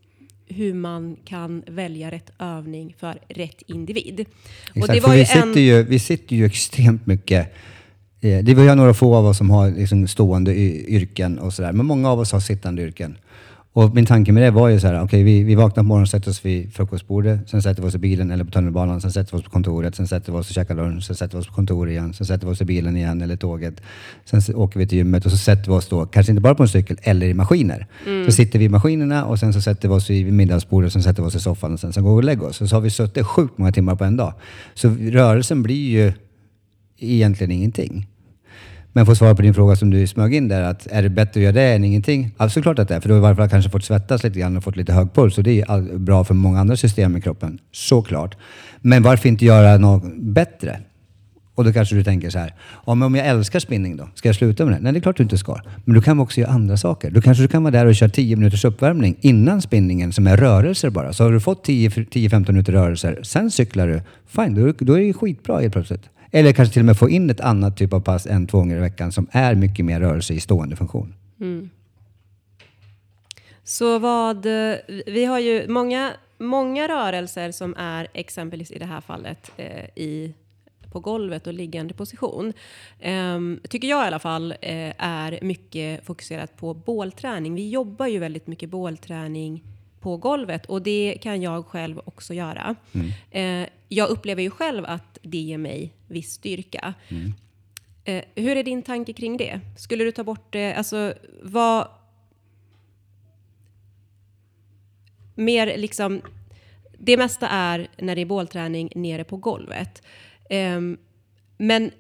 hur 0.48 0.74
man 0.74 1.18
kan 1.26 1.64
välja 1.68 2.12
rätt 2.12 2.32
övning 2.40 2.96
för 3.00 3.20
rätt 3.28 3.62
individ. 3.68 4.26
Exakt, 4.74 5.04
för 5.04 5.12
vi, 5.12 5.26
sitter 5.26 5.60
ju, 5.60 5.84
vi 5.84 6.00
sitter 6.00 6.36
ju 6.36 6.46
extremt 6.46 7.06
mycket 7.06 7.54
eh, 8.22 8.44
det 8.44 8.54
var 8.56 8.64
ju 8.64 8.76
några 8.76 8.94
få 8.94 9.16
av 9.16 9.26
oss 9.26 9.38
som 9.38 9.50
har 9.50 9.72
liksom 9.72 10.08
stående 10.08 10.56
yrken 10.56 11.40
och 11.40 11.54
sådär, 11.54 11.72
men 11.72 11.86
många 11.86 12.10
av 12.12 12.20
oss 12.20 12.32
har 12.32 12.40
sittande 12.40 12.82
yrken. 12.82 13.18
Och 13.76 13.96
min 13.96 14.06
tanke 14.06 14.32
med 14.32 14.44
det 14.44 14.52
var 14.52 14.70
ju 14.70 14.80
så 14.80 14.88
här, 14.88 15.04
okej 15.04 15.24
vi, 15.24 15.44
vi 15.44 15.56
vaknar 15.56 15.84
på 15.84 15.88
morgonen, 15.88 16.08
sätter 16.08 16.30
oss 16.30 16.46
vid 16.46 16.74
frukostbordet, 16.74 17.50
sen 17.50 17.62
sätter 17.62 17.82
vi 17.82 17.88
oss 17.88 17.96
i 17.96 17.98
bilen 17.98 18.32
eller 18.32 18.44
på 18.44 18.52
tunnelbanan, 18.52 19.02
sen 19.02 19.12
sätter 19.12 19.32
vi 19.32 19.38
oss 19.38 19.44
på 19.44 19.50
kontoret, 19.50 19.96
sen 19.96 20.08
sätter 20.08 20.32
vi 20.32 20.38
oss 20.38 20.50
och 20.50 20.54
käkar 20.54 20.76
lunch, 20.76 21.04
sen 21.04 21.16
sätter 21.16 21.38
vi 21.38 21.42
oss 21.42 21.48
på 21.48 21.54
kontoret 21.54 21.92
igen, 21.92 22.14
sen 22.14 22.28
sätter 22.28 22.48
vi 22.48 22.54
oss 22.54 22.62
i 22.62 22.66
bilen 22.66 22.98
igen 22.98 23.22
eller 23.22 23.36
tåget. 23.36 23.82
Sen 24.26 24.42
åker 24.56 24.80
vi 24.80 24.88
till 24.88 24.98
gymmet 24.98 25.26
och 25.26 25.32
så 25.32 25.38
sätter 25.38 25.72
vi 25.72 25.78
oss 25.78 25.88
då, 25.88 26.06
kanske 26.06 26.32
inte 26.32 26.42
bara 26.42 26.56
på 26.56 26.64
en 26.64 26.70
cykel, 26.70 26.98
eller 27.02 27.28
i 27.28 27.34
maskiner. 27.34 27.88
Så 28.26 28.32
sitter 28.32 28.60
vi 28.60 28.66
i 28.66 28.70
maskinerna 28.70 29.26
och 29.26 29.40
sen 29.40 29.54
så 29.54 29.62
sätter 29.62 29.88
vi 29.90 29.94
oss 29.94 30.10
vid 30.10 30.34
middagsbordet, 30.34 30.94
sen 30.94 31.04
sätter 31.04 31.22
vi 31.22 31.28
oss 31.28 31.36
i 31.36 31.40
soffan 31.40 31.74
och 31.74 31.80
sen 31.80 31.94
så 31.94 32.02
går 32.02 32.16
vi 32.16 32.20
och 32.20 32.24
lägger 32.24 32.48
oss. 32.48 32.62
Och 32.62 32.70
så 32.70 32.76
har 32.76 32.82
vi 32.82 32.90
suttit 32.90 33.26
sjukt 33.26 33.58
många 33.58 33.72
timmar 33.72 33.96
på 33.96 34.04
en 34.04 34.18
dag. 34.18 34.34
Så 34.74 34.90
rörelsen 34.90 35.64
blir 35.64 35.90
ju 35.90 36.14
egentligen 36.98 37.52
ingenting. 37.52 38.08
Men 38.96 39.06
för 39.06 39.12
att 39.12 39.18
svara 39.18 39.36
på 39.36 39.42
din 39.42 39.54
fråga 39.54 39.76
som 39.76 39.90
du 39.90 40.08
smög 40.08 40.34
in 40.34 40.48
där, 40.48 40.62
att 40.62 40.88
är 40.92 41.04
det 41.04 41.10
bättre 41.10 41.40
att 41.40 41.44
göra 41.44 41.52
det 41.54 41.74
än 41.74 41.84
ingenting? 41.84 42.32
Ja, 42.38 42.50
såklart 42.50 42.80
att 42.80 42.88
det 42.88 42.96
är. 42.96 43.00
För 43.00 43.10
då 43.10 43.16
har 43.16 43.20
du 43.20 43.22
i 43.22 43.24
varje 43.24 43.36
fall 43.36 43.50
kanske 43.50 43.72
fått 43.72 43.84
svettas 43.84 44.24
lite 44.24 44.40
grann 44.40 44.58
och 44.58 44.64
fått 44.64 44.76
lite 44.76 44.94
hög 44.94 45.14
puls. 45.14 45.38
Och 45.38 45.44
det 45.44 45.62
är 45.62 45.78
ju 45.78 45.98
bra 45.98 46.24
för 46.24 46.34
många 46.34 46.60
andra 46.60 46.78
system 46.78 47.18
i 47.18 47.22
kroppen. 47.22 47.60
Såklart. 47.72 48.38
Men 48.82 49.04
varför 49.04 49.30
inte 49.30 49.46
göra 49.46 49.78
något 49.78 50.04
bättre? 50.18 50.80
Och 51.56 51.64
då 51.64 51.74
kanske 51.74 51.96
du 51.96 52.04
tänker 52.04 52.30
så 52.30 52.40
här, 52.40 52.54
ja, 52.86 52.96
men 52.96 53.06
om 53.06 53.16
jag 53.16 53.28
älskar 53.28 53.60
spinning 53.60 53.98
då? 53.98 54.10
Ska 54.16 54.30
jag 54.30 54.36
sluta 54.36 54.66
med 54.66 54.74
det? 54.74 54.80
Nej, 54.80 54.94
det 54.94 55.00
är 55.00 55.02
klart 55.02 55.18
du 55.18 55.24
inte 55.24 55.38
ska. 55.38 55.60
Men 55.86 55.96
du 55.96 56.02
kan 56.02 56.20
också 56.20 56.40
göra 56.42 56.52
andra 56.52 56.78
saker. 56.78 57.12
Då 57.12 57.22
kanske 57.22 57.44
du 57.44 57.48
kan 57.48 57.64
vara 57.64 57.72
där 57.72 57.86
och 57.86 57.96
köra 57.96 58.10
10 58.10 58.36
minuters 58.36 58.66
uppvärmning 58.66 59.16
innan 59.22 59.62
spinningen 59.62 60.14
som 60.14 60.28
är 60.28 60.38
rörelser 60.38 60.90
bara. 60.90 61.14
Så 61.14 61.24
har 61.24 61.32
du 61.32 61.40
fått 61.40 61.68
10-15 61.68 62.52
minuter 62.52 62.74
rörelser, 62.74 63.20
sen 63.24 63.52
cyklar 63.52 63.88
du. 63.88 64.02
Fine, 64.28 64.56
då, 64.56 64.74
då 64.86 64.94
är 65.00 65.02
det 65.02 65.14
skitbra 65.14 65.60
helt 65.60 65.74
plötsligt. 65.74 66.10
Eller 66.36 66.54
kanske 66.54 66.74
till 66.74 66.82
och 66.82 66.86
med 66.86 66.98
få 66.98 67.10
in 67.10 67.30
ett 67.30 67.42
annat 67.42 67.78
typ 67.78 67.94
av 67.94 68.00
pass 68.00 68.26
en, 68.26 68.48
två 68.48 68.58
gånger 68.58 68.78
i 68.78 68.80
veckan 68.80 69.12
som 69.12 69.28
är 69.32 69.56
mycket 69.56 69.86
mer 69.86 70.00
rörelse 70.00 70.34
i 70.34 70.40
stående 70.40 70.76
funktion. 70.76 71.14
Så 73.64 74.00
vad, 74.00 74.46
eh, 74.46 74.76
vi 75.06 75.26
har 75.26 75.40
ju 75.40 75.68
många, 75.68 76.12
många 76.38 76.88
rörelser 76.88 77.52
som 77.52 77.76
är 77.78 78.08
exempelvis 78.14 78.72
i 78.72 78.80
det 78.80 78.86
här 78.86 79.02
fallet 79.02 79.52
eh, 79.58 79.86
i, 79.96 80.34
på 80.92 81.00
golvet 81.00 81.48
och 81.48 81.54
liggande 81.54 81.94
position. 81.94 82.54
Ehm, 83.00 83.60
tycker 83.70 83.88
jag 83.88 84.04
i 84.04 84.08
alla 84.08 84.20
fall 84.20 84.52
eh, 84.52 84.94
är 84.98 85.40
mycket 85.42 86.06
fokuserat 86.06 86.58
på 86.58 86.74
bålträning. 86.74 87.56
Vi 87.56 87.70
jobbar 87.70 88.08
ju 88.08 88.20
väldigt 88.20 88.48
mycket 88.48 88.70
bålträning 88.70 89.64
på 90.00 90.18
golvet 90.18 90.66
och 90.66 90.82
det 90.82 91.18
kan 91.22 91.42
jag 91.42 91.66
själv 91.66 92.02
också 92.06 92.34
göra. 92.34 92.76
Eh, 93.32 93.68
jag 93.90 94.10
upplever 94.10 94.42
ju 94.42 94.50
själv 94.50 94.86
att 94.86 95.20
det 95.22 95.38
ger 95.38 95.58
mig 95.58 95.94
viss 96.14 96.32
styrka. 96.32 96.94
Eh, 98.04 98.24
hur 98.36 98.58
är 98.58 98.64
din 98.64 98.82
tanke 98.82 99.14
kring 99.14 99.38
det? 99.38 99.60
Skulle 99.78 100.04
du 100.04 100.12
ta 100.12 100.24
bort 100.24 100.54
det? 100.54 100.74
Alltså, 100.74 101.14
vad, 101.44 101.88
mer 105.36 105.78
liksom, 105.78 106.22
det 106.98 107.18
mesta 107.18 107.48
är 107.48 107.88
när 107.98 108.16
det 108.16 108.22
är 108.22 108.26
bålträning 108.26 108.90
nere 108.96 109.24
på 109.24 109.38
golvet. 109.38 110.02
Ehm, 110.50 110.98
men 111.58 111.92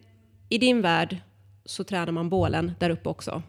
i 0.50 0.58
din 0.58 0.82
värld 0.82 1.18
så 1.66 1.84
tränar 1.84 2.12
man 2.12 2.30
bålen 2.30 2.72
där 2.80 2.90
uppe 2.90 3.10
också. 3.10 3.44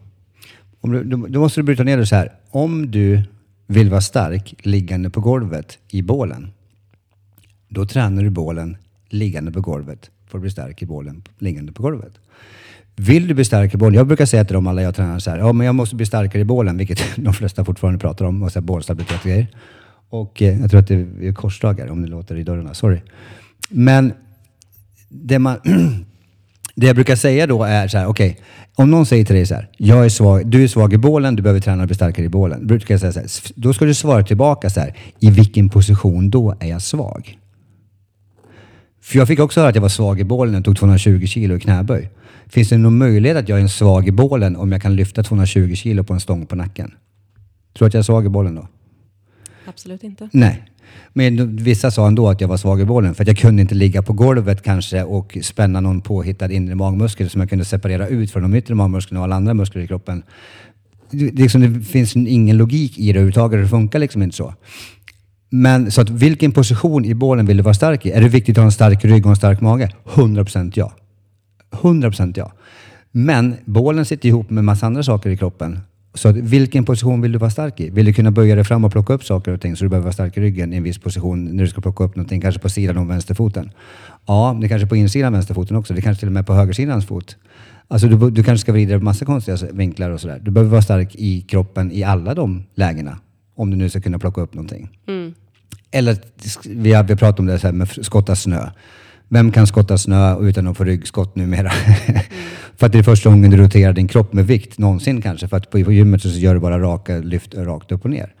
Om 0.81 0.91
du, 0.91 1.03
då, 1.03 1.27
då 1.27 1.39
måste 1.39 1.59
du 1.59 1.63
bryta 1.63 1.83
ner 1.83 1.97
det 1.97 2.05
så 2.05 2.15
här. 2.15 2.33
Om 2.49 2.91
du 2.91 3.21
vill 3.67 3.89
vara 3.89 4.01
stark 4.01 4.55
liggande 4.65 5.09
på 5.09 5.21
golvet 5.21 5.79
i 5.87 6.01
bålen, 6.01 6.51
då 7.67 7.85
tränar 7.85 8.23
du 8.23 8.29
bålen 8.29 8.77
liggande 9.09 9.51
på 9.51 9.61
golvet 9.61 10.09
för 10.27 10.37
att 10.37 10.41
bli 10.41 10.51
stark 10.51 10.81
i 10.81 10.85
bålen 10.85 11.23
liggande 11.39 11.71
på 11.71 11.83
golvet. 11.83 12.13
Vill 12.95 13.27
du 13.27 13.33
bli 13.33 13.45
stark 13.45 13.73
i 13.73 13.77
bålen? 13.77 13.93
Jag 13.93 14.07
brukar 14.07 14.25
säga 14.25 14.45
till 14.45 14.53
dem 14.53 14.67
alla 14.67 14.81
jag 14.81 14.95
tränar 14.95 15.19
så 15.19 15.31
här, 15.31 15.37
ja 15.37 15.53
men 15.53 15.65
jag 15.65 15.75
måste 15.75 15.95
bli 15.95 16.05
starkare 16.05 16.41
i 16.41 16.45
bålen, 16.45 16.77
vilket 16.77 16.99
de 17.15 17.33
flesta 17.33 17.65
fortfarande 17.65 17.99
pratar 17.99 18.25
om, 18.25 18.43
och 18.43 18.51
så 18.51 18.59
här 18.59 18.65
bollstabilitet 18.65 19.19
och 19.19 19.25
grejer. 19.25 19.47
Och 20.09 20.41
eh, 20.41 20.61
jag 20.61 20.69
tror 20.69 20.79
att 20.79 20.87
det 20.87 20.95
är 21.21 21.33
korsdragare 21.33 21.89
om 21.89 22.01
det 22.01 22.07
låter 22.07 22.35
i 22.35 22.43
dörrarna, 22.43 22.73
sorry. 22.73 23.01
Men 23.69 24.13
det 25.09 25.39
man... 25.39 25.57
Det 26.77 26.87
jag 26.87 26.95
brukar 26.95 27.15
säga 27.15 27.47
då 27.47 27.63
är 27.63 27.87
så 27.87 27.97
här, 27.97 28.07
okej, 28.07 28.39
om 28.75 28.91
någon 28.91 29.05
säger 29.05 29.25
till 29.25 29.35
dig 29.35 29.45
så 29.45 29.55
här, 29.55 29.69
jag 29.77 30.05
är 30.05 30.09
svag, 30.09 30.47
du 30.47 30.63
är 30.63 30.67
svag 30.67 30.93
i 30.93 30.97
bålen, 30.97 31.35
du 31.35 31.43
behöver 31.43 31.59
träna 31.59 31.83
och 31.83 31.87
bli 31.87 31.95
starkare 31.95 32.25
i 32.25 32.29
bålen. 32.29 32.67
Brukar 32.67 32.93
jag 32.93 33.01
säga 33.01 33.11
så 33.11 33.19
här, 33.19 33.29
då 33.55 33.73
ska 33.73 33.85
du 33.85 33.93
svara 33.93 34.23
tillbaka 34.23 34.69
så 34.69 34.79
här, 34.79 34.97
i 35.19 35.29
vilken 35.29 35.69
position 35.69 36.29
då 36.29 36.55
är 36.59 36.67
jag 36.67 36.81
svag? 36.81 37.37
För 39.05 39.17
jag 39.17 39.27
fick 39.27 39.39
också 39.39 39.59
höra 39.59 39.69
att 39.69 39.75
jag 39.75 39.81
var 39.81 39.89
svag 39.89 40.19
i 40.19 40.23
bålen 40.23 40.53
jag 40.53 40.65
tog 40.65 40.77
220 40.77 41.25
kilo 41.25 41.55
i 41.55 41.59
knäböj. 41.59 42.09
Finns 42.47 42.69
det 42.69 42.77
någon 42.77 42.97
möjlighet 42.97 43.37
att 43.37 43.49
jag 43.49 43.57
är 43.57 43.61
en 43.61 43.69
svag 43.69 44.07
i 44.07 44.11
bålen 44.11 44.55
om 44.55 44.71
jag 44.71 44.81
kan 44.81 44.95
lyfta 44.95 45.23
220 45.23 45.75
kilo 45.75 46.03
på 46.03 46.13
en 46.13 46.19
stång 46.19 46.45
på 46.45 46.55
nacken? 46.55 46.93
Tror 47.73 47.85
du 47.85 47.87
att 47.87 47.93
jag 47.93 47.99
är 47.99 48.03
svag 48.03 48.25
i 48.25 48.29
bålen 48.29 48.55
då? 48.55 48.67
Absolut 49.65 50.03
inte. 50.03 50.29
Nej. 50.33 50.63
Men 51.13 51.55
vissa 51.55 51.91
sa 51.91 52.07
ändå 52.07 52.29
att 52.29 52.41
jag 52.41 52.47
var 52.47 52.57
svag 52.57 52.81
i 52.81 52.85
bålen 52.85 53.15
för 53.15 53.23
att 53.23 53.27
jag 53.27 53.37
kunde 53.37 53.61
inte 53.61 53.75
ligga 53.75 54.01
på 54.01 54.13
golvet 54.13 54.61
kanske 54.63 55.03
och 55.03 55.37
spänna 55.41 55.79
någon 55.79 56.01
påhittad 56.01 56.51
inre 56.51 56.75
magmuskel 56.75 57.29
som 57.29 57.41
jag 57.41 57.49
kunde 57.49 57.65
separera 57.65 58.07
ut 58.07 58.31
från 58.31 58.43
de 58.43 58.55
yttre 58.55 58.75
magmusklerna 58.75 59.19
och 59.19 59.23
alla 59.23 59.35
andra 59.35 59.53
muskler 59.53 59.81
i 59.81 59.87
kroppen. 59.87 60.23
det, 61.11 61.29
det, 61.29 61.41
liksom, 61.41 61.61
det 61.61 61.85
finns 61.85 62.15
ingen 62.15 62.57
logik 62.57 62.97
i 62.97 63.05
det 63.05 63.09
överhuvudtaget. 63.09 63.61
Det 63.61 63.67
funkar 63.67 63.99
liksom 63.99 64.23
inte 64.23 64.35
så. 64.35 64.53
Men 65.57 65.91
så 65.91 66.01
att 66.01 66.09
vilken 66.09 66.51
position 66.51 67.05
i 67.05 67.13
bålen 67.13 67.45
vill 67.45 67.57
du 67.57 67.63
vara 67.63 67.73
stark 67.73 68.05
i? 68.05 68.11
Är 68.11 68.21
det 68.21 68.27
viktigt 68.27 68.57
att 68.57 68.61
ha 68.61 68.65
en 68.65 68.71
stark 68.71 69.05
rygg 69.05 69.25
och 69.25 69.29
en 69.29 69.35
stark 69.35 69.61
mage? 69.61 69.89
100% 70.05 70.71
ja. 70.75 70.93
100% 71.71 72.33
ja. 72.37 72.51
Men 73.11 73.55
bålen 73.65 74.05
sitter 74.05 74.29
ihop 74.29 74.49
med 74.49 74.63
massa 74.63 74.85
andra 74.85 75.03
saker 75.03 75.29
i 75.29 75.37
kroppen. 75.37 75.79
Så 76.13 76.29
att 76.29 76.35
vilken 76.35 76.85
position 76.85 77.21
vill 77.21 77.31
du 77.31 77.37
vara 77.37 77.49
stark 77.49 77.79
i? 77.79 77.89
Vill 77.89 78.05
du 78.05 78.13
kunna 78.13 78.31
böja 78.31 78.55
dig 78.55 78.63
fram 78.63 78.85
och 78.85 78.91
plocka 78.91 79.13
upp 79.13 79.23
saker 79.23 79.51
och 79.51 79.61
ting 79.61 79.75
så 79.75 79.83
du 79.83 79.89
behöver 79.89 80.03
vara 80.03 80.13
stark 80.13 80.37
i 80.37 80.41
ryggen 80.41 80.73
i 80.73 80.77
en 80.77 80.83
viss 80.83 80.97
position 80.97 81.45
när 81.45 81.63
du 81.63 81.69
ska 81.69 81.81
plocka 81.81 82.03
upp 82.03 82.15
någonting, 82.15 82.41
kanske 82.41 82.61
på 82.61 82.69
sidan 82.69 82.97
om 82.97 83.07
vänsterfoten? 83.07 83.71
Ja, 84.25 84.57
det 84.61 84.67
kanske 84.67 84.87
på 84.87 84.95
insidan 84.95 85.27
av 85.27 85.33
vänsterfoten 85.33 85.77
också. 85.77 85.93
Det 85.93 86.01
kanske 86.01 86.19
till 86.19 86.29
och 86.29 86.33
med 86.33 86.47
på 86.47 86.53
högersidans 86.53 87.05
fot. 87.05 87.37
Alltså 87.87 88.07
du, 88.07 88.31
du 88.31 88.43
kanske 88.43 88.61
ska 88.61 88.71
vrida 88.71 88.89
dig 88.89 88.99
på 88.99 89.05
massa 89.05 89.25
konstiga 89.25 89.57
vinklar 89.71 90.09
och 90.09 90.21
sådär. 90.21 90.39
Du 90.41 90.51
behöver 90.51 90.71
vara 90.71 90.81
stark 90.81 91.15
i 91.15 91.41
kroppen 91.41 91.91
i 91.91 92.03
alla 92.03 92.33
de 92.33 92.63
lägena. 92.73 93.17
Om 93.55 93.71
du 93.71 93.77
nu 93.77 93.89
ska 93.89 94.01
kunna 94.01 94.19
plocka 94.19 94.41
upp 94.41 94.53
någonting. 94.53 94.89
Mm. 95.07 95.33
Eller 95.95 96.17
vi 96.65 96.93
har, 96.93 97.03
vi 97.03 97.11
har 97.13 97.17
pratat 97.17 97.39
om 97.39 97.45
det 97.45 97.63
här 97.63 97.71
med 97.71 97.89
skotta 97.89 98.35
snö. 98.35 98.69
Vem 99.27 99.51
kan 99.51 99.67
skotta 99.67 99.97
snö 99.97 100.39
utan 100.39 100.67
att 100.67 100.77
få 100.77 100.83
ryggskott 100.83 101.35
numera? 101.35 101.71
Mm. 101.71 102.21
för 102.77 102.85
att 102.85 102.91
det 102.91 102.99
är 102.99 103.03
första 103.03 103.29
gången 103.29 103.51
du 103.51 103.57
roterar 103.57 103.93
din 103.93 104.07
kropp 104.07 104.33
med 104.33 104.47
vikt 104.47 104.77
någonsin 104.77 105.21
kanske. 105.21 105.47
För 105.47 105.57
att 105.57 105.69
på, 105.69 105.83
på 105.83 105.91
gymmet 105.91 106.21
så 106.21 106.29
gör 106.29 106.53
du 106.53 106.59
bara 106.59 106.79
raka 106.79 107.17
lyft 107.17 107.53
rakt 107.53 107.91
upp 107.91 108.03
och 108.03 108.09
ner. 108.09 108.33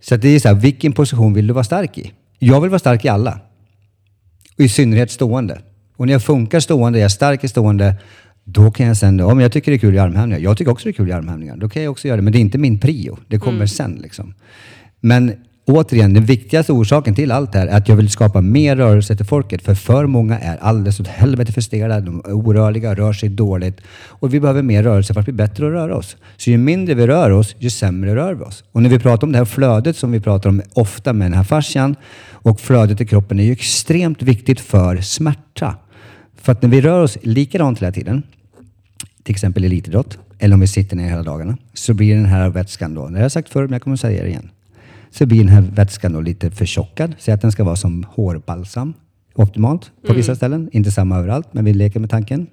Så 0.00 0.16
det 0.16 0.28
är 0.28 0.40
så 0.40 0.48
här, 0.48 0.54
vilken 0.54 0.92
position 0.92 1.34
vill 1.34 1.46
du 1.46 1.52
vara 1.52 1.64
stark 1.64 1.98
i? 1.98 2.12
Jag 2.38 2.60
vill 2.60 2.70
vara 2.70 2.78
stark 2.78 3.04
i 3.04 3.08
alla. 3.08 3.40
Och 4.58 4.64
i 4.64 4.68
synnerhet 4.68 5.10
stående. 5.10 5.58
Och 5.96 6.06
när 6.06 6.12
jag 6.12 6.22
funkar 6.22 6.60
stående, 6.60 6.98
jag 6.98 7.04
är 7.04 7.08
stark 7.08 7.44
i 7.44 7.48
stående, 7.48 7.94
då 8.44 8.70
kan 8.70 8.86
jag 8.86 8.96
sen, 8.96 9.20
om 9.20 9.40
jag 9.40 9.52
tycker 9.52 9.72
det 9.72 9.76
är 9.76 9.78
kul 9.78 9.94
i 9.94 9.98
armhävningar, 9.98 10.40
jag 10.40 10.58
tycker 10.58 10.72
också 10.72 10.84
det 10.84 10.90
är 10.90 10.92
kul 10.92 11.08
i 11.08 11.12
armhävningar, 11.12 11.56
då 11.56 11.68
kan 11.68 11.82
jag 11.82 11.90
också 11.90 12.08
göra 12.08 12.16
det. 12.16 12.22
Men 12.22 12.32
det 12.32 12.38
är 12.38 12.40
inte 12.40 12.58
min 12.58 12.78
prio. 12.78 13.18
Det 13.28 13.38
kommer 13.38 13.56
mm. 13.56 13.68
sen 13.68 13.98
liksom. 14.02 14.34
Men 15.00 15.32
återigen, 15.66 16.14
den 16.14 16.24
viktigaste 16.24 16.72
orsaken 16.72 17.14
till 17.14 17.32
allt 17.32 17.52
det 17.52 17.58
här 17.58 17.66
är 17.66 17.76
att 17.76 17.88
jag 17.88 17.96
vill 17.96 18.10
skapa 18.10 18.40
mer 18.40 18.76
rörelse 18.76 19.16
till 19.16 19.26
folket. 19.26 19.62
För 19.62 19.74
för 19.74 20.06
många 20.06 20.38
är 20.38 20.56
alldeles 20.56 21.00
åt 21.00 21.06
helvete 21.06 21.52
för 21.52 21.60
stela, 21.60 22.00
de 22.00 22.22
är 22.24 22.32
orörliga, 22.32 22.94
rör 22.94 23.12
sig 23.12 23.28
dåligt. 23.28 23.80
Och 24.06 24.34
vi 24.34 24.40
behöver 24.40 24.62
mer 24.62 24.82
rörelse 24.82 25.14
för 25.14 25.20
att 25.20 25.26
bli 25.26 25.32
bättre 25.32 25.66
att 25.66 25.72
röra 25.72 25.96
oss. 25.96 26.16
Så 26.36 26.50
ju 26.50 26.58
mindre 26.58 26.94
vi 26.94 27.06
rör 27.06 27.30
oss, 27.30 27.56
ju 27.58 27.70
sämre 27.70 28.14
rör 28.14 28.34
vi 28.34 28.44
oss. 28.44 28.64
Och 28.72 28.82
när 28.82 28.90
vi 28.90 28.98
pratar 28.98 29.26
om 29.26 29.32
det 29.32 29.38
här 29.38 29.44
flödet 29.44 29.96
som 29.96 30.12
vi 30.12 30.20
pratar 30.20 30.50
om 30.50 30.62
ofta 30.72 31.12
med 31.12 31.30
den 31.30 31.36
här 31.36 31.44
fascian 31.44 31.96
och 32.30 32.60
flödet 32.60 33.00
i 33.00 33.06
kroppen 33.06 33.40
är 33.40 33.44
ju 33.44 33.52
extremt 33.52 34.22
viktigt 34.22 34.60
för 34.60 34.96
smärta. 34.96 35.76
För 36.36 36.52
att 36.52 36.62
när 36.62 36.68
vi 36.68 36.80
rör 36.80 37.02
oss 37.02 37.18
likadant 37.22 37.78
hela 37.78 37.92
tiden, 37.92 38.22
till 39.22 39.32
exempel 39.32 39.64
elitidrott, 39.64 40.18
eller 40.38 40.54
om 40.54 40.60
vi 40.60 40.66
sitter 40.66 40.96
ner 40.96 41.08
hela 41.08 41.22
dagarna, 41.22 41.56
så 41.74 41.94
blir 41.94 42.14
den 42.14 42.24
här 42.24 42.48
vätskan 42.48 42.94
då, 42.94 43.08
det 43.08 43.14
har 43.14 43.22
jag 43.22 43.32
sagt 43.32 43.48
förr 43.48 43.62
men 43.62 43.72
jag 43.72 43.82
kommer 43.82 43.96
säga 43.96 44.22
det 44.22 44.28
igen, 44.28 44.50
så 45.18 45.26
blir 45.26 45.38
den 45.38 45.48
här 45.48 45.60
vätskan 45.60 46.12
då 46.12 46.20
lite 46.20 46.50
förtjockad. 46.50 47.14
Säg 47.18 47.34
att 47.34 47.40
den 47.40 47.52
ska 47.52 47.64
vara 47.64 47.76
som 47.76 48.06
hårbalsam 48.10 48.94
optimalt 49.34 49.90
på 50.00 50.06
mm. 50.06 50.16
vissa 50.16 50.36
ställen. 50.36 50.68
Inte 50.72 50.90
samma 50.90 51.18
överallt, 51.18 51.48
men 51.52 51.64
vi 51.64 51.74
leker 51.74 52.00
med 52.00 52.10
tanken. 52.10 52.46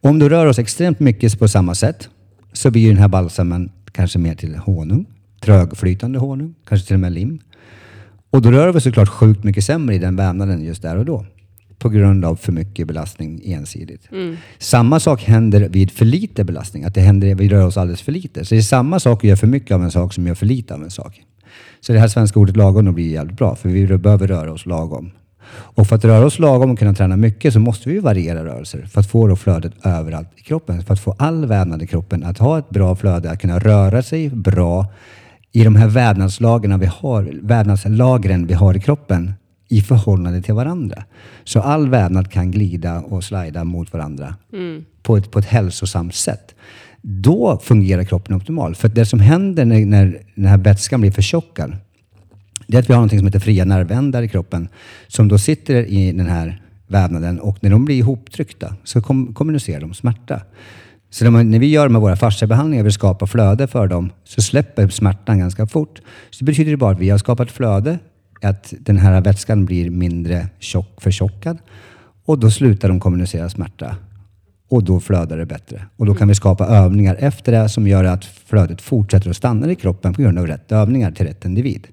Om 0.00 0.18
du 0.18 0.28
rör 0.28 0.46
oss 0.46 0.58
extremt 0.58 1.00
mycket 1.00 1.38
på 1.38 1.48
samma 1.48 1.74
sätt 1.74 2.08
så 2.52 2.70
blir 2.70 2.88
den 2.88 2.96
här 2.96 3.08
balsamen 3.08 3.70
kanske 3.92 4.18
mer 4.18 4.34
till 4.34 4.56
honung, 4.56 5.06
trögflytande 5.40 6.18
honung, 6.18 6.54
kanske 6.64 6.86
till 6.86 6.94
och 6.94 7.00
med 7.00 7.12
lim. 7.12 7.38
Och 8.30 8.42
då 8.42 8.50
rör 8.50 8.72
vi 8.72 8.80
såklart 8.80 9.08
sjukt 9.08 9.44
mycket 9.44 9.64
sämre 9.64 9.94
i 9.94 9.98
den 9.98 10.16
vävnaden 10.16 10.64
just 10.64 10.82
där 10.82 10.96
och 10.96 11.04
då 11.04 11.26
på 11.78 11.88
grund 11.88 12.24
av 12.24 12.36
för 12.36 12.52
mycket 12.52 12.86
belastning 12.86 13.40
ensidigt. 13.44 14.12
Mm. 14.12 14.36
Samma 14.58 15.00
sak 15.00 15.22
händer 15.22 15.68
vid 15.68 15.90
för 15.90 16.04
lite 16.04 16.44
belastning, 16.44 16.84
att 16.84 16.94
det 16.94 17.00
händer, 17.00 17.34
vi 17.34 17.48
rör 17.48 17.66
oss 17.66 17.76
alldeles 17.76 18.02
för 18.02 18.12
lite. 18.12 18.44
Så 18.44 18.54
det 18.54 18.60
är 18.60 18.62
samma 18.62 19.00
sak 19.00 19.18
att 19.18 19.24
göra 19.24 19.36
för 19.36 19.46
mycket 19.46 19.74
av 19.74 19.82
en 19.82 19.90
sak 19.90 20.14
som 20.14 20.26
gör 20.26 20.34
för 20.34 20.46
lite 20.46 20.74
av 20.74 20.82
en 20.82 20.90
sak. 20.90 21.22
Så 21.80 21.92
det 21.92 21.98
här 21.98 22.08
svenska 22.08 22.40
ordet 22.40 22.56
lagom 22.56 22.94
blir 22.94 23.10
jävligt 23.10 23.36
bra, 23.36 23.54
för 23.54 23.68
vi 23.68 23.98
behöver 23.98 24.26
röra 24.26 24.52
oss 24.52 24.66
lagom. 24.66 25.10
Och 25.50 25.86
för 25.86 25.96
att 25.96 26.04
röra 26.04 26.26
oss 26.26 26.38
lagom 26.38 26.70
och 26.70 26.78
kunna 26.78 26.94
träna 26.94 27.16
mycket 27.16 27.52
så 27.52 27.60
måste 27.60 27.88
vi 27.88 27.98
variera 27.98 28.44
rörelser 28.44 28.82
för 28.82 29.00
att 29.00 29.10
få 29.10 29.26
då 29.26 29.36
flödet 29.36 29.72
överallt 29.84 30.28
i 30.36 30.40
kroppen. 30.40 30.82
För 30.82 30.94
att 30.94 31.00
få 31.00 31.14
all 31.18 31.46
vävnad 31.46 31.82
i 31.82 31.86
kroppen 31.86 32.24
att 32.24 32.38
ha 32.38 32.58
ett 32.58 32.70
bra 32.70 32.96
flöde, 32.96 33.30
att 33.30 33.40
kunna 33.40 33.58
röra 33.58 34.02
sig 34.02 34.28
bra 34.28 34.86
i 35.52 35.64
de 35.64 35.76
här 35.76 35.88
vävnadslagren 35.88 36.80
vi 36.80 36.86
har, 36.86 37.30
vävnadslagren 37.42 38.46
vi 38.46 38.54
har 38.54 38.76
i 38.76 38.80
kroppen 38.80 39.32
i 39.68 39.80
förhållande 39.80 40.42
till 40.42 40.54
varandra. 40.54 41.04
Så 41.44 41.60
all 41.60 41.88
vävnad 41.88 42.30
kan 42.30 42.50
glida 42.50 43.00
och 43.00 43.24
slida 43.24 43.64
mot 43.64 43.92
varandra 43.92 44.34
mm. 44.52 44.84
på, 45.02 45.16
ett, 45.16 45.30
på 45.30 45.38
ett 45.38 45.44
hälsosamt 45.44 46.14
sätt. 46.14 46.54
Då 47.02 47.60
fungerar 47.62 48.04
kroppen 48.04 48.36
optimalt. 48.36 48.78
För 48.78 48.88
det 48.88 49.06
som 49.06 49.20
händer 49.20 49.64
när, 49.64 49.86
när 49.86 50.22
den 50.34 50.44
här 50.44 50.58
vätskan 50.58 51.00
blir 51.00 51.10
förtjockad, 51.10 51.76
det 52.66 52.76
är 52.76 52.80
att 52.80 52.90
vi 52.90 52.94
har 52.94 53.02
något 53.02 53.10
som 53.10 53.26
heter 53.26 53.40
fria 53.40 53.64
nervändar 53.64 54.22
i 54.22 54.28
kroppen 54.28 54.68
som 55.08 55.28
då 55.28 55.38
sitter 55.38 55.74
i 55.74 56.12
den 56.12 56.26
här 56.26 56.62
vävnaden 56.86 57.40
och 57.40 57.58
när 57.60 57.70
de 57.70 57.84
blir 57.84 57.96
ihoptryckta 57.96 58.74
så 58.84 59.02
kom, 59.02 59.34
kommunicerar 59.34 59.80
de 59.80 59.94
smärta. 59.94 60.40
Så 61.10 61.30
när 61.30 61.58
vi 61.58 61.66
gör 61.66 61.88
med 61.88 62.00
våra 62.00 62.16
fasciabehandlingar, 62.16 62.84
vi 62.84 62.92
skapar 62.92 63.26
flöde 63.26 63.66
för 63.66 63.86
dem, 63.86 64.12
så 64.24 64.42
släpper 64.42 64.88
smärtan 64.88 65.38
ganska 65.38 65.66
fort. 65.66 66.00
Så 66.30 66.44
det 66.44 66.44
betyder 66.44 66.76
bara 66.76 66.92
att 66.92 66.98
vi 66.98 67.10
har 67.10 67.18
skapat 67.18 67.50
flöde 67.50 67.98
att 68.42 68.74
den 68.80 68.96
här 68.96 69.20
vätskan 69.20 69.64
blir 69.64 69.90
mindre 69.90 70.48
tjock, 70.58 71.02
förtjockad 71.02 71.58
och 72.24 72.38
då 72.38 72.50
slutar 72.50 72.88
de 72.88 73.00
kommunicera 73.00 73.48
smärta 73.48 73.96
och 74.68 74.84
då 74.84 75.00
flödar 75.00 75.38
det 75.38 75.46
bättre. 75.46 75.82
Och 75.96 76.06
då 76.06 76.14
kan 76.14 76.28
vi 76.28 76.34
skapa 76.34 76.66
övningar 76.66 77.16
efter 77.18 77.52
det 77.52 77.68
som 77.68 77.86
gör 77.86 78.04
att 78.04 78.24
flödet 78.24 78.80
fortsätter 78.80 79.30
att 79.30 79.36
stanna 79.36 79.70
i 79.70 79.74
kroppen 79.74 80.14
på 80.14 80.22
grund 80.22 80.38
av 80.38 80.46
rätt 80.46 80.72
övningar 80.72 81.10
till 81.10 81.26
rätt 81.26 81.44
individ. 81.44 81.86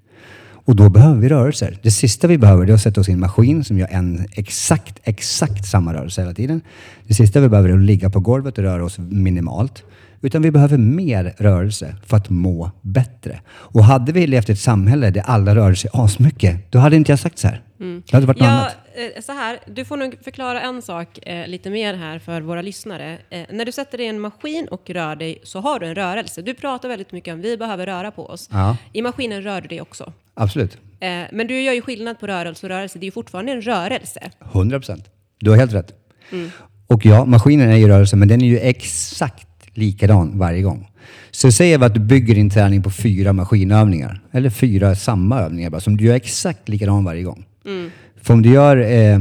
Och 0.66 0.76
då 0.76 0.90
behöver 0.90 1.22
vi 1.22 1.30
rörelser. 1.30 1.80
Det 1.82 1.92
sista 1.92 2.28
vi 2.28 2.38
behöver 2.38 2.70
är 2.70 2.74
att 2.74 2.82
sätta 2.82 3.02
oss 3.02 3.10
i 3.10 3.12
en 3.12 3.20
maskin 3.20 3.64
som 3.64 3.78
gör 3.78 3.88
en 3.92 4.28
exakt, 4.32 5.00
exakt 5.04 5.66
samma 5.66 5.94
rörelse 5.94 6.22
hela 6.22 6.34
tiden. 6.34 6.62
Det 7.08 7.14
sista 7.14 7.40
vi 7.40 7.50
behöver 7.50 7.70
är 7.70 7.74
att 7.74 7.80
ligga 7.80 8.10
på 8.10 8.20
golvet 8.20 8.58
och 8.58 8.64
röra 8.64 8.86
oss 8.86 8.98
minimalt. 9.00 9.84
Utan 10.26 10.42
vi 10.42 10.52
behöver 10.52 10.78
mer 10.78 11.36
rörelse 11.38 11.96
för 12.06 12.18
att 12.18 12.30
må 12.30 12.72
bättre. 12.82 13.40
Och 13.48 13.84
hade 13.84 14.12
vi 14.12 14.28
levt 14.28 14.50
i 14.50 14.52
ett 14.52 14.60
samhälle 14.60 15.12
där 15.12 15.22
alla 15.22 15.56
rör 15.56 15.74
sig 15.74 15.90
asmycket, 15.94 16.72
då 16.72 16.80
hade 16.80 16.96
inte 16.96 17.12
jag 17.12 17.20
sagt 17.20 17.38
så 17.38 17.48
här. 17.48 17.62
Mm. 17.80 18.04
Det 18.06 18.18
hade 18.18 18.28
varit 18.28 18.40
ja, 18.40 18.48
annat. 18.48 18.76
Eh, 18.96 19.22
så 19.22 19.32
här, 19.32 19.60
du 19.68 19.86
får 19.86 19.98
nog 19.98 20.16
förklara 20.24 20.62
en 20.62 20.82
sak 20.82 21.28
eh, 21.28 21.48
lite 21.48 21.70
mer 21.70 21.94
här 21.94 22.20
för 22.20 22.42
våra 22.42 22.62
lyssnare. 22.62 23.18
Eh, 23.30 23.46
när 23.50 23.66
du 23.66 23.72
sätter 23.72 23.98
dig 23.98 24.08
i 24.08 24.10
en 24.10 24.20
maskin 24.20 24.68
och 24.72 24.90
rör 24.90 25.16
dig 25.16 25.40
så 25.44 25.60
har 25.60 25.80
du 25.80 25.88
en 25.88 25.96
rörelse. 25.96 26.42
Du 26.42 26.54
pratar 26.54 26.90
väldigt 26.90 27.12
mycket 27.12 27.34
om 27.34 27.42
vi 27.42 27.58
behöver 27.58 27.86
röra 27.86 28.12
på 28.12 28.26
oss. 28.26 28.50
Ja. 28.52 28.78
I 28.94 29.02
maskinen 29.02 29.42
rör 29.42 29.62
du 29.62 29.68
dig 29.68 29.82
också. 29.82 30.14
Absolut. 30.34 30.78
Eh, 31.00 31.10
men 31.32 31.48
du 31.48 31.62
gör 31.62 31.74
ju 31.74 31.82
skillnad 31.82 32.20
på 32.20 32.28
rörelse 32.28 32.66
och 32.66 32.70
rörelse. 32.70 33.00
Det 33.00 33.04
är 33.04 33.08
ju 33.08 33.12
fortfarande 33.12 33.52
en 33.52 33.62
rörelse. 33.62 34.20
100 34.54 34.80
procent. 34.80 35.06
Du 35.40 35.50
har 35.50 35.58
helt 35.58 35.74
rätt. 35.74 35.94
Mm. 36.32 36.52
Och 36.88 37.06
ja, 37.06 37.26
maskinen 37.26 37.70
är 37.70 37.78
ju 37.78 37.88
rörelse, 37.88 38.16
men 38.16 38.28
den 38.28 38.42
är 38.42 38.46
ju 38.46 38.60
exakt 38.60 39.45
likadan 39.78 40.38
varje 40.38 40.62
gång. 40.62 40.88
Så 41.32 41.52
säger 41.52 41.78
vi 41.78 41.86
att 41.86 41.94
du 41.94 42.00
bygger 42.00 42.36
din 42.36 42.50
träning 42.50 42.84
på 42.84 42.92
fyra 42.92 43.34
maskinövningar, 43.34 44.22
eller 44.32 44.50
fyra 44.50 44.96
samma 44.96 45.40
övningar 45.40 45.70
bara, 45.70 45.82
som 45.82 45.98
du 45.98 46.04
gör 46.04 46.16
exakt 46.16 46.70
likadan 46.70 47.04
varje 47.04 47.24
gång. 47.24 47.46
Mm. 47.66 47.90
För 48.22 48.34
om 48.34 48.42
du 48.42 48.50
gör 48.50 48.78
eh, 48.78 49.20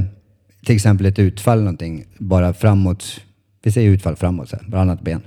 till 0.66 0.74
exempel 0.74 1.06
ett 1.06 1.18
utfall 1.18 1.58
någonting, 1.58 2.04
bara 2.18 2.54
framåt, 2.54 3.20
vi 3.62 3.72
säger 3.72 3.90
utfall 3.90 4.16
framåt, 4.16 4.48
så 4.48 4.56
här, 4.56 4.64
varannat 4.68 5.02
ben. 5.02 5.22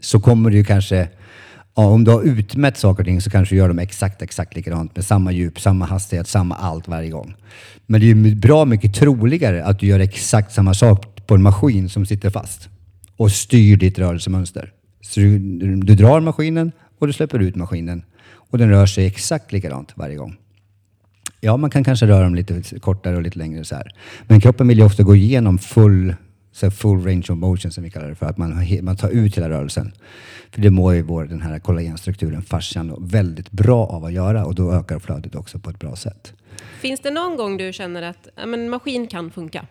Så 0.00 0.20
kommer 0.20 0.50
du 0.50 0.64
kanske, 0.64 1.08
ja, 1.74 1.86
om 1.86 2.04
du 2.04 2.10
har 2.10 2.22
utmätt 2.22 2.76
saker 2.76 3.02
och 3.02 3.06
ting 3.06 3.20
så 3.20 3.30
kanske 3.30 3.54
du 3.54 3.58
gör 3.58 3.68
dem 3.68 3.78
exakt, 3.78 4.22
exakt 4.22 4.56
likadant 4.56 4.96
med 4.96 5.04
samma 5.04 5.32
djup, 5.32 5.60
samma 5.60 5.84
hastighet, 5.84 6.28
samma 6.28 6.54
allt 6.54 6.88
varje 6.88 7.10
gång. 7.10 7.34
Men 7.86 8.00
det 8.00 8.06
är 8.06 8.14
ju 8.14 8.34
bra 8.34 8.64
mycket 8.64 8.94
troligare 8.94 9.64
att 9.64 9.78
du 9.78 9.86
gör 9.86 10.00
exakt 10.00 10.52
samma 10.52 10.74
sak 10.74 11.26
på 11.26 11.34
en 11.34 11.42
maskin 11.42 11.88
som 11.88 12.06
sitter 12.06 12.30
fast 12.30 12.68
och 13.16 13.32
styr 13.32 13.76
ditt 13.76 13.98
rörelsemönster. 13.98 14.72
Så 15.00 15.20
du, 15.20 15.38
du, 15.76 15.94
drar 15.94 16.20
maskinen 16.20 16.72
och 16.98 17.06
du 17.06 17.12
släpper 17.12 17.38
ut 17.38 17.56
maskinen 17.56 18.04
och 18.32 18.58
den 18.58 18.70
rör 18.70 18.86
sig 18.86 19.06
exakt 19.06 19.52
likadant 19.52 19.92
varje 19.94 20.16
gång. 20.16 20.36
Ja, 21.40 21.56
man 21.56 21.70
kan 21.70 21.84
kanske 21.84 22.06
röra 22.06 22.24
dem 22.24 22.34
lite 22.34 22.80
kortare 22.80 23.16
och 23.16 23.22
lite 23.22 23.38
längre 23.38 23.64
så 23.64 23.74
här. 23.74 23.94
Men 24.26 24.40
kroppen 24.40 24.68
vill 24.68 24.78
ju 24.78 24.84
ofta 24.84 25.02
gå 25.02 25.16
igenom 25.16 25.58
full, 25.58 26.14
så 26.52 26.70
full 26.70 27.04
range 27.04 27.26
of 27.28 27.38
motion 27.38 27.72
som 27.72 27.84
vi 27.84 27.90
kallar 27.90 28.08
det 28.08 28.14
för. 28.14 28.26
Att 28.26 28.38
man, 28.38 28.66
man 28.82 28.96
tar 28.96 29.10
ut 29.10 29.36
hela 29.36 29.50
rörelsen. 29.50 29.92
För 30.50 30.60
det 30.60 30.70
mår 30.70 30.94
ju 30.94 31.02
vår, 31.02 31.24
den 31.24 31.42
här 31.42 31.58
kollagenstrukturen, 31.58 32.42
fascian, 32.42 32.96
väldigt 33.00 33.50
bra 33.50 33.86
av 33.86 34.04
att 34.04 34.12
göra 34.12 34.44
och 34.44 34.54
då 34.54 34.72
ökar 34.72 34.98
flödet 34.98 35.34
också 35.34 35.58
på 35.58 35.70
ett 35.70 35.78
bra 35.78 35.96
sätt. 35.96 36.32
Finns 36.80 37.00
det 37.00 37.10
någon 37.10 37.36
gång 37.36 37.56
du 37.56 37.72
känner 37.72 38.02
att 38.02 38.28
ja, 38.36 38.46
men 38.46 38.70
maskin 38.70 39.06
kan 39.06 39.30
funka? 39.30 39.66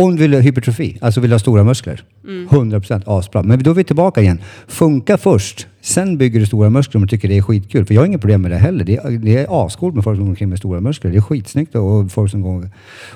Om 0.00 0.16
du 0.16 0.22
vill 0.22 0.34
ha 0.34 0.40
hypertrofi, 0.40 0.98
alltså 1.00 1.20
vill 1.20 1.32
ha 1.32 1.38
stora 1.38 1.64
muskler. 1.64 2.02
Mm. 2.24 2.48
100% 2.48 3.02
asbra. 3.06 3.42
Men 3.42 3.62
då 3.62 3.70
är 3.70 3.74
vi 3.74 3.84
tillbaka 3.84 4.20
igen. 4.20 4.40
Funka 4.66 5.18
först, 5.18 5.66
sen 5.80 6.18
bygger 6.18 6.40
du 6.40 6.46
stora 6.46 6.70
muskler 6.70 6.98
om 6.98 7.02
du 7.02 7.08
tycker 7.08 7.28
det 7.28 7.38
är 7.38 7.42
skitkul. 7.42 7.86
För 7.86 7.94
jag 7.94 8.00
har 8.00 8.06
inget 8.06 8.20
problem 8.20 8.42
med 8.42 8.50
det 8.50 8.56
heller. 8.56 8.84
Det 8.84 8.96
är, 8.96 9.10
det 9.10 9.36
är 9.36 9.66
ascoolt 9.66 9.94
med 9.94 10.04
folk 10.04 10.16
som 10.16 10.24
går 10.24 10.30
omkring 10.30 10.48
med 10.48 10.58
stora 10.58 10.80
muskler. 10.80 11.10
Det 11.10 11.16
är 11.16 11.20
skitsnyggt 11.20 11.74
och 11.74 12.12
folk 12.12 12.30
som 12.30 12.42
går, 12.42 12.70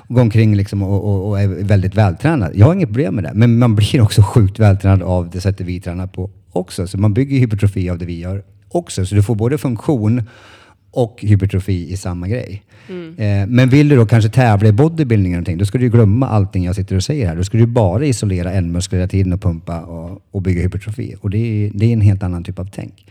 går 0.07 0.21
omkring 0.21 0.55
liksom 0.55 0.83
och, 0.83 1.05
och, 1.05 1.29
och, 1.29 1.41
är 1.41 1.47
väldigt 1.47 1.95
vältränade. 1.95 2.51
Jag 2.55 2.65
har 2.65 2.73
inget 2.73 2.89
problem 2.89 3.15
med 3.15 3.23
det. 3.23 3.31
Men 3.33 3.57
man 3.57 3.75
blir 3.75 4.01
också 4.01 4.21
sjukt 4.21 4.59
vältränad 4.59 5.03
av 5.03 5.29
det 5.29 5.41
sättet 5.41 5.67
vi 5.67 5.81
tränar 5.81 6.07
på 6.07 6.29
också. 6.51 6.87
Så 6.87 6.97
man 6.97 7.13
bygger 7.13 7.39
hypertrofi 7.39 7.89
av 7.89 7.97
det 7.97 8.05
vi 8.05 8.19
gör 8.19 8.43
också. 8.71 9.05
Så 9.05 9.15
du 9.15 9.23
får 9.23 9.35
både 9.35 9.57
funktion 9.57 10.23
och 10.95 11.21
hypertrofi 11.21 11.91
i 11.91 11.97
samma 11.97 12.27
grej. 12.27 12.63
Eh, 13.17 13.47
men 13.47 13.69
vill 13.69 13.89
du 13.89 13.95
då 13.95 14.05
kanske 14.05 14.29
tävla 14.29 14.69
i 14.69 14.71
bodybuilding 14.71 15.31
eller 15.31 15.37
någonting, 15.37 15.57
då 15.57 15.65
ska 15.65 15.77
du 15.77 15.89
glömma 15.89 16.27
allting 16.27 16.63
jag 16.63 16.75
sitter 16.75 16.95
och 16.95 17.03
säger 17.03 17.27
här. 17.27 17.35
Då 17.35 17.43
ska 17.43 17.57
du 17.57 17.65
bara 17.65 18.05
isolera 18.05 18.51
en 18.51 18.71
muskel 18.71 18.99
hela 18.99 19.07
tiden 19.07 19.33
och 19.33 19.41
pumpa 19.41 19.81
och, 19.81 20.21
och 20.31 20.41
bygga 20.41 20.61
hypertrofi. 20.61 21.15
Och 21.21 21.29
det 21.29 21.37
är, 21.37 21.71
det 21.73 21.85
är 21.85 21.93
en 21.93 22.01
helt 22.01 22.23
annan 22.23 22.43
typ 22.43 22.59
av 22.59 22.69
tänk. 22.75 23.05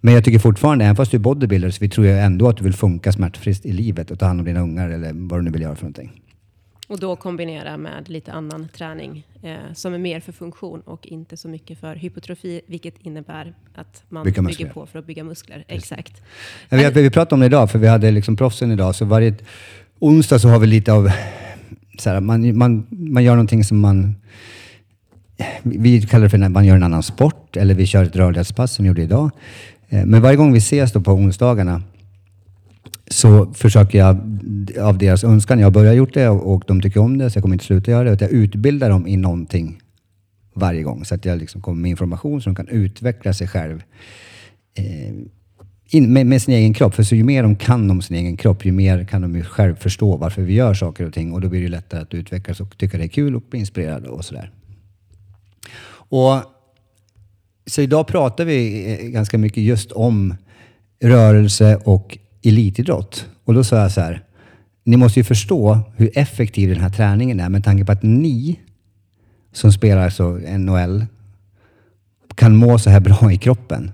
Men 0.00 0.14
jag 0.14 0.24
tycker 0.24 0.38
fortfarande, 0.38 0.84
även 0.84 0.96
fast 0.96 1.10
du 1.10 1.16
är 1.16 1.20
bodybuilder, 1.20 1.70
så 1.70 1.78
vi 1.80 1.88
tror 1.88 2.06
jag 2.06 2.24
ändå 2.24 2.48
att 2.48 2.56
du 2.56 2.64
vill 2.64 2.72
funka 2.72 3.12
smärtfritt 3.12 3.66
i 3.66 3.72
livet 3.72 4.10
och 4.10 4.18
ta 4.18 4.26
hand 4.26 4.40
om 4.40 4.46
dina 4.46 4.60
ungar 4.60 4.90
eller 4.90 5.12
vad 5.12 5.38
du 5.38 5.42
nu 5.42 5.50
vill 5.50 5.62
göra 5.62 5.74
för 5.74 5.82
någonting. 5.82 6.12
Och 6.88 7.00
då 7.00 7.16
kombinera 7.16 7.76
med 7.76 8.08
lite 8.08 8.32
annan 8.32 8.68
träning 8.76 9.26
eh, 9.42 9.56
som 9.74 9.94
är 9.94 9.98
mer 9.98 10.20
för 10.20 10.32
funktion 10.32 10.80
och 10.80 11.06
inte 11.06 11.36
så 11.36 11.48
mycket 11.48 11.80
för 11.80 11.94
hypotrofi, 11.94 12.60
vilket 12.66 12.94
innebär 13.02 13.54
att 13.74 14.02
man 14.08 14.24
bygger 14.24 14.42
muskler. 14.42 14.68
på 14.68 14.86
för 14.86 14.98
att 14.98 15.06
bygga 15.06 15.24
muskler. 15.24 15.64
Exakt. 15.68 16.22
Ja, 16.68 16.76
Vi, 16.76 17.02
vi 17.02 17.10
pratade 17.10 17.34
om 17.34 17.40
det 17.40 17.46
idag, 17.46 17.70
för 17.70 17.78
vi 17.78 17.86
hade 17.86 18.10
liksom 18.10 18.36
proffsen 18.36 18.70
idag. 18.72 18.94
Så 18.94 19.04
varje 19.04 19.34
onsdag 19.98 20.38
så 20.38 20.48
har 20.48 20.58
vi 20.58 20.66
lite 20.66 20.92
av... 20.92 21.10
Så 21.98 22.10
här, 22.10 22.20
man, 22.20 22.58
man, 22.58 22.86
man 22.90 23.24
gör 23.24 23.32
någonting 23.32 23.64
som 23.64 23.80
man... 23.80 24.16
Vi 25.62 26.02
kallar 26.02 26.24
det 26.24 26.30
för 26.30 26.38
när 26.38 26.48
man 26.48 26.64
gör 26.66 26.76
en 26.76 26.82
annan 26.82 27.02
sport, 27.02 27.56
eller 27.56 27.74
vi 27.74 27.86
kör 27.86 28.04
ett 28.04 28.16
rörlighetspass 28.16 28.74
som 28.74 28.82
vi 28.82 28.88
gjorde 28.88 29.02
idag. 29.02 29.30
Eh, 29.88 30.04
Men 30.04 30.22
varje 30.22 30.36
gång 30.36 30.52
vi 30.52 30.58
ses 30.58 30.92
då 30.92 31.00
på 31.00 31.12
onsdagarna 31.12 31.82
så 33.10 33.52
försöker 33.54 33.98
jag 33.98 34.16
av 34.80 34.98
deras 34.98 35.24
önskan, 35.24 35.58
jag 35.58 35.66
har 35.66 35.70
börjat 35.70 35.96
gjort 35.96 36.14
det 36.14 36.28
och 36.28 36.64
de 36.66 36.80
tycker 36.80 37.00
om 37.00 37.18
det 37.18 37.30
så 37.30 37.36
jag 37.36 37.42
kommer 37.42 37.54
inte 37.54 37.64
sluta 37.64 37.90
göra 37.90 38.04
det, 38.04 38.12
att 38.12 38.20
jag 38.20 38.30
utbildar 38.30 38.90
dem 38.90 39.06
i 39.06 39.16
någonting 39.16 39.80
varje 40.54 40.82
gång. 40.82 41.04
Så 41.04 41.14
att 41.14 41.24
jag 41.24 41.38
liksom 41.38 41.60
kommer 41.60 41.82
med 41.82 41.90
information 41.90 42.42
så 42.42 42.50
de 42.50 42.54
kan 42.54 42.68
utveckla 42.68 43.32
sig 43.32 43.48
själv 43.48 43.82
eh, 44.78 45.14
in, 45.88 46.12
med, 46.12 46.26
med 46.26 46.42
sin 46.42 46.54
egen 46.54 46.74
kropp. 46.74 46.94
För 46.94 47.02
så 47.02 47.14
ju 47.14 47.24
mer 47.24 47.42
de 47.42 47.56
kan 47.56 47.90
om 47.90 48.02
sin 48.02 48.16
egen 48.16 48.36
kropp, 48.36 48.64
ju 48.64 48.72
mer 48.72 49.04
kan 49.04 49.22
de 49.22 49.36
ju 49.36 49.42
själv 49.42 49.76
förstå 49.76 50.16
varför 50.16 50.42
vi 50.42 50.54
gör 50.54 50.74
saker 50.74 51.06
och 51.06 51.12
ting. 51.12 51.32
Och 51.32 51.40
då 51.40 51.48
blir 51.48 51.62
det 51.62 51.68
lättare 51.68 52.00
att 52.00 52.14
utvecklas 52.14 52.60
och 52.60 52.78
tycka 52.78 52.98
det 52.98 53.04
är 53.04 53.08
kul 53.08 53.36
och 53.36 53.42
bli 53.50 53.60
inspirerad 53.60 54.06
och 54.06 54.24
sådär. 54.24 54.50
Och, 55.88 56.34
så 57.66 57.82
idag 57.82 58.06
pratar 58.06 58.44
vi 58.44 58.92
eh, 58.92 59.08
ganska 59.08 59.38
mycket 59.38 59.62
just 59.62 59.92
om 59.92 60.34
rörelse 61.02 61.76
och 61.84 62.18
elitidrott. 62.48 63.26
Och 63.44 63.54
då 63.54 63.64
sa 63.64 63.76
jag 63.76 63.92
så 63.92 64.00
här, 64.00 64.22
ni 64.84 64.96
måste 64.96 65.20
ju 65.20 65.24
förstå 65.24 65.80
hur 65.96 66.18
effektiv 66.18 66.68
den 66.68 66.80
här 66.80 66.90
träningen 66.90 67.40
är 67.40 67.48
med 67.48 67.64
tanke 67.64 67.84
på 67.84 67.92
att 67.92 68.02
ni 68.02 68.60
som 69.52 69.72
spelar 69.72 70.04
alltså 70.04 70.40
så 70.40 70.58
NHL 70.58 71.06
kan 72.34 72.56
må 72.56 72.78
så 72.78 72.90
här 72.90 73.00
bra 73.00 73.32
i 73.32 73.38
kroppen 73.38 73.92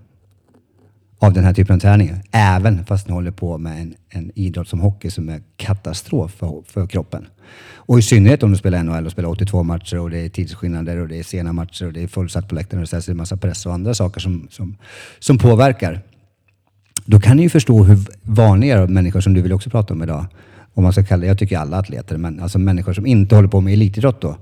av 1.18 1.32
den 1.32 1.44
här 1.44 1.54
typen 1.54 1.76
av 1.76 1.80
träning. 1.80 2.12
Även 2.30 2.84
fast 2.84 3.08
ni 3.08 3.14
håller 3.14 3.30
på 3.30 3.58
med 3.58 3.82
en, 3.82 3.94
en 4.08 4.32
idrott 4.34 4.68
som 4.68 4.80
hockey 4.80 5.10
som 5.10 5.28
är 5.28 5.42
katastrof 5.56 6.32
för, 6.32 6.62
för 6.66 6.86
kroppen. 6.86 7.26
Och 7.74 7.98
i 7.98 8.02
synnerhet 8.02 8.42
om 8.42 8.50
du 8.50 8.56
spelar 8.56 8.82
NHL 8.82 9.06
och 9.06 9.12
spelar 9.12 9.28
82 9.28 9.62
matcher 9.62 9.98
och 9.98 10.10
det 10.10 10.18
är 10.18 10.28
tidsskillnader 10.28 10.96
och 10.96 11.08
det 11.08 11.18
är 11.18 11.22
sena 11.22 11.52
matcher 11.52 11.86
och 11.86 11.92
det 11.92 12.02
är 12.02 12.06
fullsatt 12.08 12.48
på 12.48 12.54
läktaren 12.54 12.82
och 12.82 12.88
så 12.88 12.96
är 12.96 13.00
det 13.00 13.12
en 13.12 13.16
massa 13.16 13.36
press 13.36 13.66
och 13.66 13.74
andra 13.74 13.94
saker 13.94 14.20
som, 14.20 14.48
som, 14.50 14.76
som 15.18 15.38
påverkar. 15.38 16.02
Då 17.04 17.20
kan 17.20 17.36
ni 17.36 17.42
ju 17.42 17.48
förstå 17.48 17.84
hur 17.84 17.98
vanliga 18.22 18.86
människor 18.86 19.20
som 19.20 19.34
du 19.34 19.42
vill 19.42 19.52
också 19.52 19.70
prata 19.70 19.94
om 19.94 20.02
idag, 20.02 20.26
om 20.74 20.82
man 20.82 20.92
ska 20.92 21.04
kalla 21.04 21.26
jag 21.26 21.38
tycker 21.38 21.58
alla 21.58 21.78
atleter, 21.78 22.16
men 22.16 22.40
alltså 22.40 22.58
människor 22.58 22.92
som 22.92 23.06
inte 23.06 23.34
håller 23.34 23.48
på 23.48 23.60
med 23.60 23.72
elitidrott 23.72 24.20
då, 24.20 24.36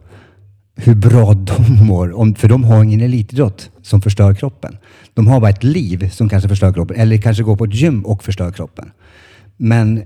hur 0.76 0.94
bra 0.94 1.34
de 1.34 1.86
mår. 1.86 2.18
Om, 2.18 2.34
för 2.34 2.48
de 2.48 2.64
har 2.64 2.84
ingen 2.84 3.00
elitidrott 3.00 3.70
som 3.82 4.02
förstör 4.02 4.34
kroppen. 4.34 4.78
De 5.14 5.26
har 5.26 5.40
bara 5.40 5.50
ett 5.50 5.64
liv 5.64 6.10
som 6.10 6.28
kanske 6.28 6.48
förstör 6.48 6.72
kroppen. 6.72 6.96
Eller 6.96 7.16
kanske 7.16 7.42
går 7.42 7.56
på 7.56 7.64
ett 7.64 7.74
gym 7.74 8.06
och 8.06 8.24
förstör 8.24 8.52
kroppen. 8.52 8.90
Men 9.56 10.02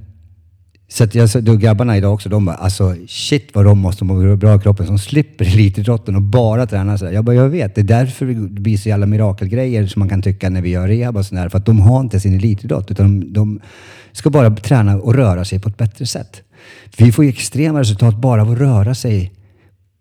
så 0.88 1.05
att 1.05 1.14
jag, 1.14 1.31
så 1.31 1.41
då 1.41 1.57
grabbarna 1.57 1.97
idag 1.97 2.14
också, 2.14 2.29
de 2.29 2.45
bara 2.45 2.57
alltså 2.57 2.97
shit 3.08 3.50
vad 3.52 3.65
de 3.65 3.78
måste 3.78 4.04
må 4.04 4.37
bra 4.37 4.56
i 4.56 4.58
kroppen 4.58 4.87
som 4.87 4.99
slipper 4.99 5.45
elitidrotten 5.54 6.17
och 6.17 6.23
bara 6.23 6.67
tränar 6.67 6.97
sådär. 6.97 7.13
Jag 7.13 7.25
bara, 7.25 7.37
jag 7.37 7.49
vet. 7.49 7.75
Det 7.75 7.80
är 7.80 7.82
därför 7.82 8.26
det 8.26 8.61
blir 8.61 8.76
så 8.76 8.89
jävla 8.89 9.06
mirakelgrejer 9.06 9.87
som 9.87 10.00
man 10.00 10.08
kan 10.08 10.23
tycka 10.23 10.50
när 10.50 10.63
vi 10.63 10.71
gör 10.71 10.89
rehab 10.89 11.17
och 11.17 11.26
sådär. 11.26 11.49
För 11.49 11.58
att 11.58 11.67
de 11.67 11.80
har 11.80 12.00
inte 12.00 12.21
sin 12.21 12.35
elitidrott 12.35 12.91
utan 12.91 13.21
de, 13.21 13.32
de 13.32 13.61
ska 14.13 14.30
bara 14.30 14.50
träna 14.50 14.97
och 14.97 15.15
röra 15.15 15.45
sig 15.45 15.61
på 15.61 15.69
ett 15.69 15.76
bättre 15.76 16.06
sätt. 16.06 16.43
Vi 16.97 17.13
får 17.13 17.25
ju 17.25 17.30
extrema 17.30 17.80
resultat 17.80 18.17
bara 18.17 18.43
av 18.43 18.50
att 18.50 18.58
röra 18.58 18.95
sig 18.95 19.32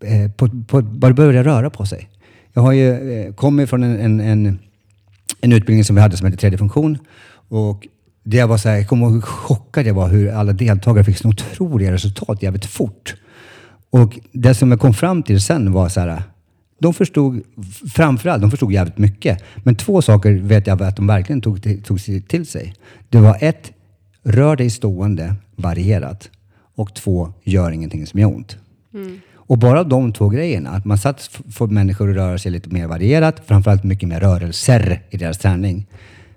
eh, 0.03 0.31
på, 0.31 0.49
på, 0.67 0.81
bara 0.81 1.13
börja 1.13 1.43
röra 1.43 1.69
på 1.69 1.85
sig. 1.85 2.09
Jag 2.53 2.61
har 2.61 2.71
ju 2.71 3.13
eh, 3.13 3.33
kommit 3.33 3.69
från 3.69 3.83
en, 3.83 3.99
en, 3.99 4.19
en, 4.19 4.59
en 5.41 5.53
utbildning 5.53 5.85
som 5.85 5.95
vi 5.95 6.01
hade 6.01 6.17
som 6.17 6.25
hette 6.25 6.37
tredje 6.37 6.57
funktion. 6.57 6.97
Och 7.49 7.87
det 8.23 8.37
jag 8.37 8.47
var 8.47 8.57
så 8.57 8.69
här, 8.69 8.75
jag 8.75 8.87
kommer 8.87 9.05
ihåg 9.05 9.13
hur 9.13 9.21
chockad 9.21 9.85
jag 9.85 9.93
var 9.93 10.09
hur 10.09 10.31
alla 10.31 10.53
deltagare 10.53 11.03
fick 11.03 11.17
så 11.17 11.27
otroliga 11.27 11.91
resultat 11.91 12.43
jävligt 12.43 12.65
fort. 12.65 13.15
Och 13.89 14.19
det 14.31 14.53
som 14.55 14.71
jag 14.71 14.79
kom 14.79 14.93
fram 14.93 15.23
till 15.23 15.41
sen 15.41 15.71
var 15.71 15.89
så 15.89 15.99
här, 15.99 16.23
de 16.79 16.93
förstod, 16.93 17.41
framförallt, 17.93 18.41
de 18.41 18.51
förstod 18.51 18.71
jävligt 18.71 18.97
mycket. 18.97 19.43
Men 19.63 19.75
två 19.75 20.01
saker 20.01 20.31
vet 20.33 20.67
jag 20.67 20.83
att 20.83 20.95
de 20.95 21.07
verkligen 21.07 21.41
tog, 21.41 21.83
tog 21.85 21.99
sig 21.99 22.21
till 22.21 22.45
sig. 22.45 22.73
Det 23.09 23.17
var 23.19 23.37
ett, 23.41 23.71
rör 24.23 24.55
dig 24.55 24.69
stående 24.69 25.35
varierat. 25.55 26.29
Och 26.75 26.93
två, 26.93 27.33
gör 27.43 27.71
ingenting 27.71 28.07
som 28.07 28.19
gör 28.19 28.27
ont. 28.27 28.57
Och 29.35 29.57
bara 29.57 29.83
de 29.83 30.13
två 30.13 30.29
grejerna, 30.29 30.69
att 30.69 30.85
man 30.85 30.97
satt 30.97 31.29
f- 31.33 31.41
får 31.53 31.67
människor 31.67 32.09
att 32.09 32.15
röra 32.15 32.37
sig 32.37 32.51
lite 32.51 32.69
mer 32.69 32.87
varierat, 32.87 33.41
framförallt 33.45 33.83
mycket 33.83 34.09
mer 34.09 34.19
rörelser 34.19 35.01
i 35.09 35.17
deras 35.17 35.37
träning. 35.37 35.85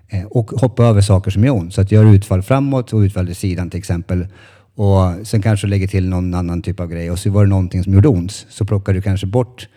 Eh, 0.09 0.23
och 0.23 0.51
hoppa 0.51 0.85
över 0.85 1.01
saker 1.01 1.31
som 1.31 1.43
gör 1.43 1.53
ont. 1.53 1.73
Så 1.73 1.81
att 1.81 1.91
göra 1.91 2.09
utfall 2.09 2.41
framåt 2.41 2.93
och 2.93 2.99
utfall 2.99 3.25
till 3.25 3.35
sidan 3.35 3.69
till 3.69 3.77
exempel. 3.77 4.27
Och 4.75 5.27
sen 5.27 5.41
kanske 5.41 5.67
lägga 5.67 5.87
till 5.87 6.09
någon 6.09 6.33
annan 6.33 6.61
typ 6.61 6.79
av 6.79 6.87
grej. 6.87 7.11
Och 7.11 7.19
så 7.19 7.29
var 7.29 7.43
det 7.43 7.49
någonting 7.49 7.83
som 7.83 7.93
gjorde 7.93 8.07
ont. 8.07 8.45
Så 8.49 8.65
plockar 8.65 8.93
du 8.93 9.01
kanske 9.01 9.27
bort 9.27 9.67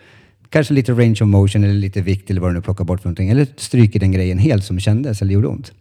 kanske 0.51 0.73
lite 0.73 0.91
range 0.91 1.17
of 1.21 1.27
motion 1.27 1.63
eller 1.63 1.73
lite 1.73 2.01
vikt 2.01 2.29
eller 2.29 2.41
vad 2.41 2.49
du 2.49 2.53
nu 2.53 2.61
plockar 2.61 2.85
bort 2.85 3.01
för 3.01 3.09
någonting. 3.09 3.29
Eller 3.29 3.47
stryker 3.57 3.99
den 3.99 4.11
grejen 4.11 4.37
helt 4.37 4.65
som 4.65 4.79
kändes 4.79 5.21
eller 5.21 5.33
gjorde 5.33 5.47
ont. 5.47 5.71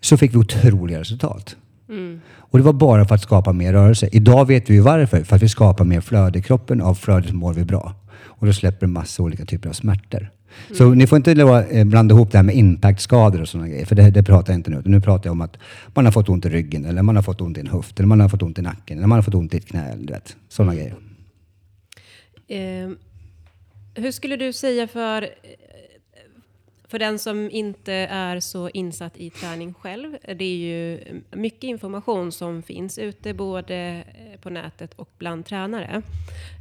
Så 0.00 0.16
fick 0.16 0.34
vi 0.34 0.38
otroliga 0.38 1.00
resultat. 1.00 1.56
Och 2.36 2.58
det 2.58 2.64
var 2.64 2.72
bara 2.72 3.04
för 3.04 3.14
att 3.14 3.22
skapa 3.22 3.52
mer 3.52 3.72
rörelse. 3.72 4.08
Idag 4.12 4.46
vet 4.46 4.70
vi 4.70 4.74
ju 4.74 4.80
varför. 4.80 5.24
För 5.24 5.36
att 5.36 5.42
vi 5.42 5.48
skapar 5.48 5.84
mer 5.84 6.00
flöde 6.00 6.38
i 6.38 6.42
kroppen. 6.42 6.80
Av 6.80 6.94
flödet 6.94 7.32
mår 7.32 7.54
vi 7.54 7.64
bra. 7.64 7.94
Och 8.22 8.46
då 8.46 8.52
släpper 8.52 8.86
det 8.86 8.92
massa 8.92 9.22
olika 9.22 9.44
typer 9.44 9.68
av 9.68 9.72
smärtor. 9.72 10.30
Så 10.72 10.94
ni 10.94 11.06
får 11.06 11.16
inte 11.16 11.32
eh, 11.32 11.84
blanda 11.84 12.14
ihop 12.14 12.32
det 12.32 12.38
här 12.38 12.42
med 12.42 12.54
impactskador 12.54 13.40
och 13.40 13.48
sådana 13.48 13.68
grejer. 13.68 13.86
För 13.86 13.94
det, 13.94 14.10
det 14.10 14.22
pratar 14.22 14.52
jag 14.52 14.58
inte 14.58 14.70
nu. 14.70 14.82
Nu 14.84 15.00
pratar 15.00 15.26
jag 15.26 15.32
om 15.32 15.40
att 15.40 15.56
man 15.94 16.04
har 16.04 16.12
fått 16.12 16.28
ont 16.28 16.46
i 16.46 16.48
ryggen. 16.48 16.84
Eller 16.84 17.02
man 17.02 17.16
har 17.16 17.22
fått 17.22 17.40
ont 17.40 17.56
i 17.56 17.60
en 17.60 17.66
höft. 17.66 17.98
Eller 17.98 18.06
man 18.06 18.20
har 18.20 18.28
fått 18.28 18.42
ont 18.42 18.58
i 18.58 18.62
nacken. 18.62 18.98
Eller 18.98 19.06
man 19.06 19.18
har 19.18 19.22
fått 19.22 19.34
ont 19.34 19.54
i 19.54 19.56
ett 19.56 19.66
knä. 19.66 19.92
eller 19.92 20.20
sådana 20.48 20.74
grejer. 20.74 20.94
Eh, 22.48 22.90
hur 23.94 24.12
skulle 24.12 24.36
du 24.36 24.52
säga 24.52 24.88
för, 24.88 25.28
för 26.94 26.98
den 26.98 27.18
som 27.18 27.50
inte 27.50 27.92
är 28.10 28.40
så 28.40 28.68
insatt 28.68 29.16
i 29.16 29.30
träning 29.30 29.74
själv? 29.74 30.16
Det 30.36 30.44
är 30.44 30.56
ju 30.56 31.00
mycket 31.30 31.64
information 31.64 32.32
som 32.32 32.62
finns 32.62 32.98
ute 32.98 33.34
både 33.34 34.04
eh, 34.08 34.40
på 34.40 34.50
nätet 34.50 34.94
och 34.94 35.10
bland 35.18 35.46
tränare. 35.46 36.02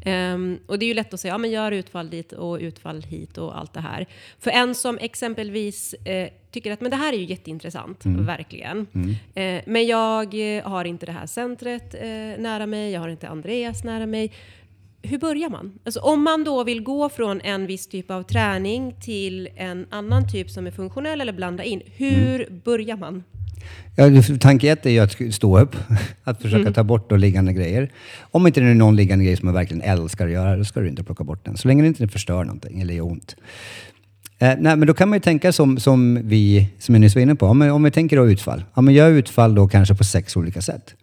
Ehm, 0.06 0.60
och 0.68 0.80
det 0.80 0.86
är 0.86 0.88
ju 0.88 0.94
lätt 0.94 1.14
att 1.14 1.20
säga, 1.20 1.34
ja 1.34 1.38
men 1.38 1.52
gör 1.52 1.72
utfall 1.72 2.10
dit 2.10 2.32
och 2.32 2.58
utfall 2.60 3.02
hit 3.02 3.38
och 3.38 3.58
allt 3.60 3.74
det 3.74 3.80
här. 3.80 4.08
För 4.40 4.52
en 4.52 4.76
som 4.76 4.98
exempelvis 4.98 5.94
eh, 5.94 6.30
tycker 6.52 6.72
att 6.72 6.82
men 6.82 6.92
det 6.92 6.98
här 6.98 7.14
är 7.14 7.18
ju 7.18 7.26
jätteintressant, 7.26 8.06
verkligen. 8.06 8.88
Eh, 9.34 9.62
men 9.66 9.88
jag 9.88 10.34
har 10.64 10.86
inte 10.86 11.06
det 11.06 11.12
här 11.12 11.28
centret 11.28 11.94
eh, 11.94 12.42
nära 12.42 12.66
mig, 12.66 12.92
jag 12.92 13.02
har 13.02 13.10
inte 13.10 13.28
Andreas 13.28 13.84
nära 13.84 14.06
mig 14.06 14.32
hur 15.04 15.18
börjar 15.18 15.50
man? 15.50 15.72
Alltså 15.86 16.00
om 16.00 16.24
man 16.24 16.44
då 16.44 16.64
vill 16.64 16.84
gå 16.84 17.10
från 17.10 17.42
en 17.42 17.68
viss 17.68 17.88
typ 17.88 18.12
av 18.12 18.24
träning 18.24 18.96
till 19.02 19.50
en 19.56 19.86
annan 19.90 20.28
typ 20.28 20.50
som 20.50 20.68
är 20.68 20.72
funktionell 20.72 21.22
eller 21.22 21.34
blanda 21.34 21.64
in. 21.64 21.82
Hur 21.86 22.62
börjar 22.66 22.98
man? 22.98 23.24
Ja, 23.96 24.38
tanke 24.40 24.72
ett 24.72 24.86
är 24.86 24.90
ju 24.90 25.00
att 25.00 25.34
stå 25.34 25.60
upp. 25.60 25.76
Att 26.24 26.42
försöka 26.42 26.72
ta 26.72 26.84
bort 26.84 27.10
då 27.10 27.16
liggande 27.16 27.54
grejer. 27.54 27.92
Om 28.22 28.48
inte 28.48 28.62
det 28.62 28.68
är 28.68 28.74
någon 28.74 28.96
liggande 28.96 29.26
grej 29.26 29.38
som 29.38 29.46
man 29.46 29.56
verkligen 29.56 29.82
älskar 29.82 30.26
att 30.26 30.32
göra, 30.32 30.58
då 30.58 30.66
ska 30.66 30.80
du 30.80 30.88
inte 30.88 31.04
plocka 31.04 31.24
bort 31.24 31.46
den. 31.46 31.58
Så 31.58 31.68
länge 31.68 31.82
det 31.82 31.88
inte 31.88 32.08
förstör 32.08 32.44
någonting 32.44 32.82
eller 32.82 32.94
gör 32.94 33.06
ont. 33.06 33.36
Eh, 34.40 34.48
nej, 34.60 34.76
men 34.76 34.88
då 34.88 34.94
kan 34.94 35.10
man 35.10 35.16
ju 35.16 35.22
tänka 35.22 35.52
som, 35.52 35.80
som 35.80 36.20
vi, 36.24 36.70
som 36.80 36.96
jag 36.96 37.00
nyss 37.00 37.16
var 37.16 37.22
inne 37.22 37.36
på. 37.36 37.46
Om, 37.46 37.62
om 37.62 37.84
vi 37.84 37.92
tänker 37.92 38.18
då 38.18 38.28
utfall. 38.28 38.64
Ja, 38.76 38.82
men 38.82 38.94
gör 38.94 39.10
utfall 39.10 39.56
då 39.56 39.68
kanske 39.68 39.96
på 39.96 40.04
sex 40.04 40.38
olika 40.38 40.62
sätt. 40.62 40.96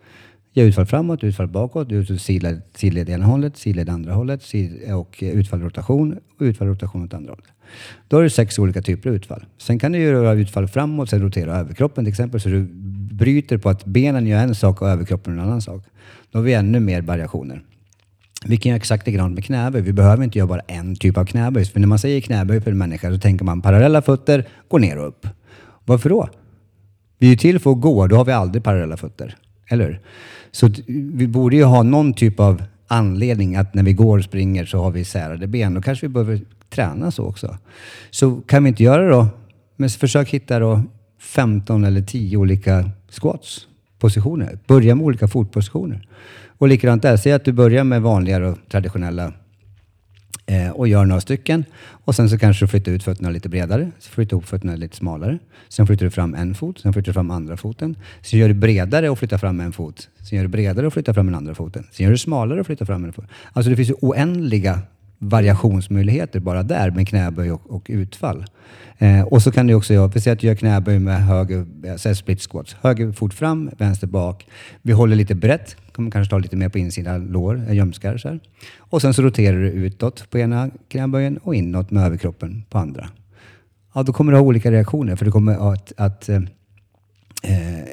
Gör 0.53 0.65
utfall 0.65 0.87
framåt, 0.87 1.25
utfall 1.25 1.49
bakåt, 1.49 1.93
utfall 1.93 2.19
sidled, 2.19 2.63
sidled 2.75 3.09
ena 3.09 3.25
hållet, 3.25 3.57
sidled 3.57 3.89
andra 3.89 4.13
hållet 4.13 4.43
sid, 4.43 4.93
och 4.93 5.19
utfall 5.21 5.61
rotation 5.61 6.13
och 6.13 6.43
utfall 6.43 6.69
rotation 6.69 7.05
åt 7.05 7.15
andra 7.15 7.33
hållet. 7.33 7.47
Då 8.09 8.17
har 8.17 8.23
du 8.23 8.31
sex 8.31 8.59
olika 8.59 8.83
typer 8.83 9.11
av 9.11 9.17
utfall. 9.17 9.45
Sen 9.59 9.79
kan 9.79 9.93
du 9.93 9.99
göra 9.99 10.33
utfall 10.33 10.69
framåt, 10.69 11.11
sen 11.11 11.23
rotera 11.23 11.57
överkroppen 11.57 12.05
till 12.05 12.11
exempel. 12.11 12.41
Så 12.41 12.49
du 12.49 12.69
bryter 13.13 13.59
på 13.59 13.69
att 13.69 13.85
benen 13.85 14.27
gör 14.27 14.39
en 14.39 14.55
sak 14.55 14.83
och 14.83 14.89
överkroppen 14.89 15.33
en 15.33 15.41
annan 15.41 15.63
sak. 15.63 15.85
Då 16.31 16.39
har 16.39 16.45
vi 16.45 16.55
ännu 16.55 16.81
mer 16.81 17.03
variationer. 17.03 17.63
Vi 18.45 18.57
kan 18.57 18.71
göra 18.71 18.77
exakt 18.77 19.07
likadant 19.07 19.35
med 19.35 19.45
knäböj. 19.45 19.83
Vi 19.83 19.93
behöver 19.93 20.25
inte 20.25 20.39
göra 20.39 20.49
bara 20.49 20.61
en 20.61 20.97
typ 20.97 21.17
av 21.17 21.25
knäböj. 21.25 21.65
För 21.65 21.81
när 21.81 21.87
man 21.87 21.99
säger 21.99 22.21
knäböj 22.21 22.61
för 22.61 22.71
en 22.71 22.79
människa 22.79 23.11
så 23.11 23.19
tänker 23.19 23.45
man 23.45 23.63
parallella 23.63 24.03
fötter, 24.03 24.49
gå 24.69 24.79
ner 24.79 24.99
och 24.99 25.09
upp. 25.09 25.27
Varför 25.85 26.09
då? 26.09 26.29
Vi 27.19 27.27
är 27.27 27.31
ju 27.31 27.37
till 27.37 27.59
för 27.59 27.71
att 27.71 27.81
gå, 27.81 28.07
då 28.07 28.17
har 28.17 28.25
vi 28.25 28.33
aldrig 28.33 28.65
parallella 28.65 28.97
fötter. 28.97 29.37
Eller 29.71 29.85
hur? 29.85 30.01
Så 30.51 30.69
vi 30.87 31.29
borde 31.29 31.57
ju 31.57 31.65
ha 31.65 31.83
någon 31.83 32.15
typ 32.15 32.41
av 32.41 32.63
anledning 32.89 33.57
att 33.57 33.75
när 33.75 33.83
vi 33.83 33.93
går 33.93 34.19
och 34.19 34.25
springer 34.25 34.65
så 34.65 34.79
har 34.79 34.91
vi 34.91 35.05
särade 35.05 35.47
ben. 35.47 35.75
Då 35.75 35.83
kanske 35.83 36.07
vi 36.07 36.13
behöver 36.13 36.41
träna 36.71 37.11
så 37.11 37.25
också. 37.25 37.57
Så 38.11 38.41
kan 38.41 38.65
vi 38.65 38.69
inte 38.69 38.83
göra 38.83 39.03
det 39.03 39.11
då? 39.11 39.27
Men 39.77 39.89
försök 39.89 40.29
hitta 40.29 40.59
då 40.59 40.83
15 41.21 41.85
eller 41.85 42.03
10 42.03 42.37
olika 42.37 42.91
squats 43.09 43.67
positioner. 43.99 44.59
Börja 44.67 44.95
med 44.95 45.05
olika 45.05 45.29
fotpositioner. 45.29 46.09
Och 46.47 46.69
likadant 46.69 47.03
där, 47.03 47.17
säg 47.17 47.33
att 47.33 47.45
du 47.45 47.53
börjar 47.53 47.85
med 47.85 48.03
vanliga 48.03 48.49
och 48.49 48.59
traditionella 48.69 49.33
Eh, 50.47 50.71
och 50.71 50.89
gör 50.89 51.05
några 51.05 51.21
stycken. 51.21 51.65
Och 52.05 52.15
sen 52.15 52.31
så 52.31 52.39
kanske 52.39 52.65
du 52.65 52.69
flyttar 52.69 52.93
ut 52.93 53.03
fötterna 53.03 53.31
lite 53.31 53.49
bredare, 53.49 53.91
så 53.99 54.11
flyttar 54.11 54.35
ihop 54.37 54.47
fötterna 54.47 54.77
lite 54.77 54.97
smalare. 54.97 55.39
Sen 55.69 55.87
flyttar 55.87 56.05
du 56.05 56.11
fram 56.11 56.35
en 56.35 56.55
fot, 56.55 56.81
sen 56.81 56.93
flyttar 56.93 57.07
du 57.07 57.13
fram 57.13 57.31
andra 57.31 57.57
foten. 57.57 57.97
Sen 58.23 58.41
gör 58.41 58.49
du 58.49 58.55
bredare 58.55 59.11
och 59.11 59.19
flyttar 59.19 59.39
fram 59.39 59.61
en 59.61 59.73
fot. 59.73 60.09
Sen 60.29 60.37
gör 60.37 60.45
du 60.45 60.49
bredare 60.49 60.87
och 60.87 60.93
flyttar 60.93 61.13
fram 61.13 61.27
den 61.27 61.35
andra 61.35 61.55
foten. 61.55 61.87
Sen 61.93 62.05
gör 62.05 62.11
du 62.11 62.19
smalare 62.19 62.61
och 62.61 62.67
flyttar 62.67 62.87
fram 62.87 63.05
en 63.05 63.13
fot. 63.13 63.25
Alltså 63.53 63.71
det 63.71 63.77
finns 63.77 63.91
ju 63.91 63.95
oändliga 64.01 64.81
variationsmöjligheter 65.23 66.41
bara 66.41 66.63
där 66.63 66.91
med 66.91 67.09
knäböj 67.09 67.53
och, 67.53 67.71
och 67.71 67.87
utfall. 67.89 68.45
Eh, 68.99 69.23
och 69.23 69.43
så 69.43 69.53
kan 69.53 69.67
du 69.67 69.75
också 69.75 69.95
göra, 69.95 70.07
vi 70.07 70.21
säger 70.21 70.35
att 70.35 70.41
du 70.41 70.47
gör 70.47 70.55
knäböj 70.55 70.99
med 70.99 71.25
höger, 71.25 71.67
eh, 71.85 72.15
split 72.15 72.41
squats. 72.41 72.77
Höger 72.81 73.13
fot 73.13 73.35
fram, 73.35 73.71
vänster 73.79 74.07
bak. 74.07 74.47
Vi 74.83 74.93
håller 74.93 75.17
lite 75.17 75.35
brett, 75.35 75.77
kommer 75.93 76.11
kanske 76.11 76.31
ta 76.31 76.39
lite 76.39 76.57
mer 76.57 76.69
på 76.69 76.79
insidan 76.79 77.27
lår, 77.27 77.65
eh, 77.69 77.75
ljumskar 77.75 78.17
så 78.17 78.29
här. 78.29 78.41
Och 78.79 79.03
sen 79.03 79.15
så 79.15 79.23
roterar 79.23 79.57
du 79.57 79.69
utåt 79.69 80.31
på 80.31 80.39
ena 80.39 80.71
knäböjen 80.89 81.39
och 81.39 81.55
inåt 81.55 81.91
med 81.91 82.05
överkroppen 82.05 82.65
på 82.71 82.79
andra. 82.79 83.09
Ja, 83.95 84.03
då 84.03 84.13
kommer 84.13 84.33
du 84.33 84.39
ha 84.39 84.45
olika 84.45 84.71
reaktioner 84.71 85.17
för 85.17 85.25
du 85.25 85.33
kommer 85.33 85.73
att, 85.73 85.93
att 85.97 86.29
eh, 86.29 86.43
eh, 87.43 87.85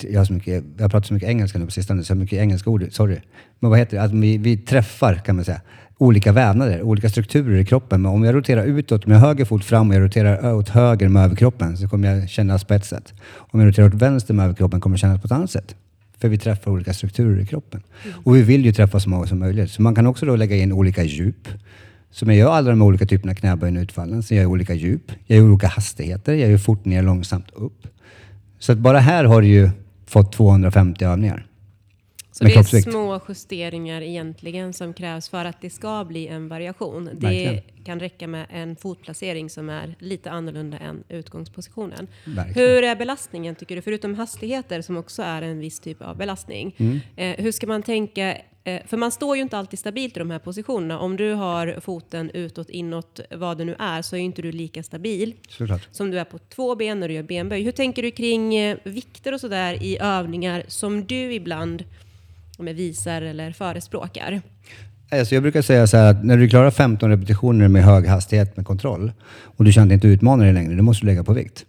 jag 0.00 0.20
har, 0.20 0.24
så 0.24 0.32
mycket, 0.32 0.64
jag 0.76 0.84
har 0.84 0.88
pratat 0.88 1.06
så 1.06 1.14
mycket 1.14 1.28
engelska 1.28 1.58
nu 1.58 1.64
på 1.64 1.70
sistone, 1.70 2.04
så 2.04 2.10
jag 2.10 2.16
har 2.16 2.20
mycket 2.20 2.38
engelska 2.38 2.70
ord. 2.70 2.86
Sorry. 2.90 3.20
Men 3.58 3.70
vad 3.70 3.78
heter 3.78 3.96
det? 3.96 4.02
Att 4.02 4.12
vi, 4.12 4.38
vi 4.38 4.56
träffar, 4.56 5.14
kan 5.14 5.36
man 5.36 5.44
säga, 5.44 5.60
olika 5.98 6.32
vävnader, 6.32 6.82
olika 6.82 7.08
strukturer 7.08 7.56
i 7.58 7.64
kroppen. 7.64 8.02
Men 8.02 8.12
om 8.12 8.24
jag 8.24 8.34
roterar 8.34 8.64
utåt 8.64 9.06
med 9.06 9.20
höger 9.20 9.44
fot 9.44 9.64
fram 9.64 9.88
och 9.88 9.96
jag 9.96 10.02
roterar 10.02 10.54
åt 10.54 10.68
höger 10.68 11.08
med 11.08 11.24
överkroppen 11.24 11.76
så 11.76 11.88
kommer 11.88 12.14
jag 12.14 12.28
kännas 12.28 12.64
på 12.64 12.74
ett 12.74 12.84
sätt. 12.84 13.14
Om 13.34 13.60
jag 13.60 13.68
roterar 13.68 13.86
åt 13.86 13.94
vänster 13.94 14.34
med 14.34 14.44
överkroppen 14.44 14.80
kommer 14.80 14.94
jag 14.94 15.00
kännas 15.00 15.20
på 15.20 15.26
ett 15.26 15.32
annat 15.32 15.50
sätt. 15.50 15.76
För 16.18 16.28
vi 16.28 16.38
träffar 16.38 16.70
olika 16.70 16.94
strukturer 16.94 17.40
i 17.40 17.46
kroppen. 17.46 17.82
Och 18.24 18.36
vi 18.36 18.42
vill 18.42 18.64
ju 18.64 18.72
träffa 18.72 19.00
så 19.00 19.08
många 19.08 19.26
som 19.26 19.38
möjligt. 19.38 19.70
Så 19.70 19.82
man 19.82 19.94
kan 19.94 20.06
också 20.06 20.26
då 20.26 20.36
lägga 20.36 20.56
in 20.56 20.72
olika 20.72 21.04
djup. 21.04 21.48
Som 22.10 22.28
jag 22.28 22.36
gör 22.36 22.52
alla 22.52 22.70
de 22.70 22.82
olika 22.82 23.06
typerna 23.06 23.32
av 23.32 23.36
knäböjen 23.36 23.76
och 23.76 23.82
utfallen. 23.82 24.22
Så 24.22 24.34
jag 24.34 24.42
gör 24.42 24.50
olika 24.50 24.74
djup. 24.74 25.12
Jag 25.26 25.38
gör 25.38 25.50
olika 25.50 25.66
hastigheter. 25.66 26.34
Jag 26.34 26.50
gör 26.50 26.58
fort 26.58 26.84
ner, 26.84 27.02
långsamt 27.02 27.50
upp. 27.54 27.86
Så 28.58 28.72
att 28.72 28.78
bara 28.78 28.98
här 28.98 29.24
har 29.24 29.42
du 29.42 29.48
ju 29.48 29.70
fått 30.06 30.32
250 30.32 31.04
övningar. 31.04 31.46
Så 32.34 32.44
det 32.44 32.54
är 32.54 32.90
små 32.90 33.20
justeringar 33.28 34.02
egentligen 34.02 34.72
som 34.72 34.94
krävs 34.94 35.28
för 35.28 35.44
att 35.44 35.60
det 35.60 35.70
ska 35.70 36.04
bli 36.04 36.26
en 36.28 36.48
variation. 36.48 37.04
Det 37.04 37.26
Verkligen. 37.26 37.62
kan 37.84 38.00
räcka 38.00 38.26
med 38.26 38.46
en 38.50 38.76
fotplacering 38.76 39.50
som 39.50 39.70
är 39.70 39.94
lite 39.98 40.30
annorlunda 40.30 40.78
än 40.78 41.04
utgångspositionen. 41.08 42.06
Verkligen. 42.24 42.68
Hur 42.68 42.82
är 42.82 42.96
belastningen 42.96 43.54
tycker 43.54 43.76
du? 43.76 43.82
Förutom 43.82 44.14
hastigheter 44.14 44.82
som 44.82 44.96
också 44.96 45.22
är 45.22 45.42
en 45.42 45.58
viss 45.58 45.80
typ 45.80 46.02
av 46.02 46.16
belastning. 46.16 46.74
Mm. 46.78 47.00
Eh, 47.16 47.44
hur 47.44 47.52
ska 47.52 47.66
man 47.66 47.82
tänka? 47.82 48.36
Eh, 48.64 48.80
för 48.86 48.96
man 48.96 49.12
står 49.12 49.36
ju 49.36 49.42
inte 49.42 49.58
alltid 49.58 49.78
stabilt 49.78 50.16
i 50.16 50.18
de 50.18 50.30
här 50.30 50.38
positionerna. 50.38 50.98
Om 50.98 51.16
du 51.16 51.32
har 51.32 51.80
foten 51.80 52.30
utåt, 52.30 52.70
inåt, 52.70 53.20
vad 53.30 53.58
det 53.58 53.64
nu 53.64 53.76
är, 53.78 54.02
så 54.02 54.16
är 54.16 54.18
ju 54.20 54.24
inte 54.24 54.42
du 54.42 54.52
lika 54.52 54.82
stabil 54.82 55.34
Såklart. 55.48 55.88
som 55.92 56.10
du 56.10 56.18
är 56.18 56.24
på 56.24 56.38
två 56.38 56.74
ben 56.76 57.00
när 57.00 57.08
du 57.08 57.14
gör 57.14 57.22
benböj. 57.22 57.62
Hur 57.62 57.72
tänker 57.72 58.02
du 58.02 58.10
kring 58.10 58.54
eh, 58.54 58.76
vikter 58.84 59.34
och 59.34 59.40
sådär 59.40 59.82
i 59.82 59.98
övningar 59.98 60.64
som 60.68 61.04
du 61.04 61.34
ibland 61.34 61.84
med 62.58 62.76
visar 62.76 63.22
eller 63.22 63.52
förespråkar? 63.52 64.40
Alltså 65.10 65.34
jag 65.34 65.42
brukar 65.42 65.62
säga 65.62 65.86
så 65.86 65.96
här 65.96 66.10
att 66.10 66.24
när 66.24 66.36
du 66.36 66.48
klarar 66.48 66.70
15 66.70 67.10
repetitioner 67.10 67.68
med 67.68 67.84
hög 67.84 68.06
hastighet 68.06 68.56
med 68.56 68.66
kontroll 68.66 69.12
och 69.42 69.64
du 69.64 69.72
känner 69.72 69.86
dig 69.86 69.94
inte 69.94 70.08
utmanar 70.08 70.44
dig 70.44 70.54
längre, 70.54 70.74
då 70.74 70.82
måste 70.82 71.02
du 71.02 71.06
lägga 71.06 71.24
på 71.24 71.32
vikt. 71.32 71.66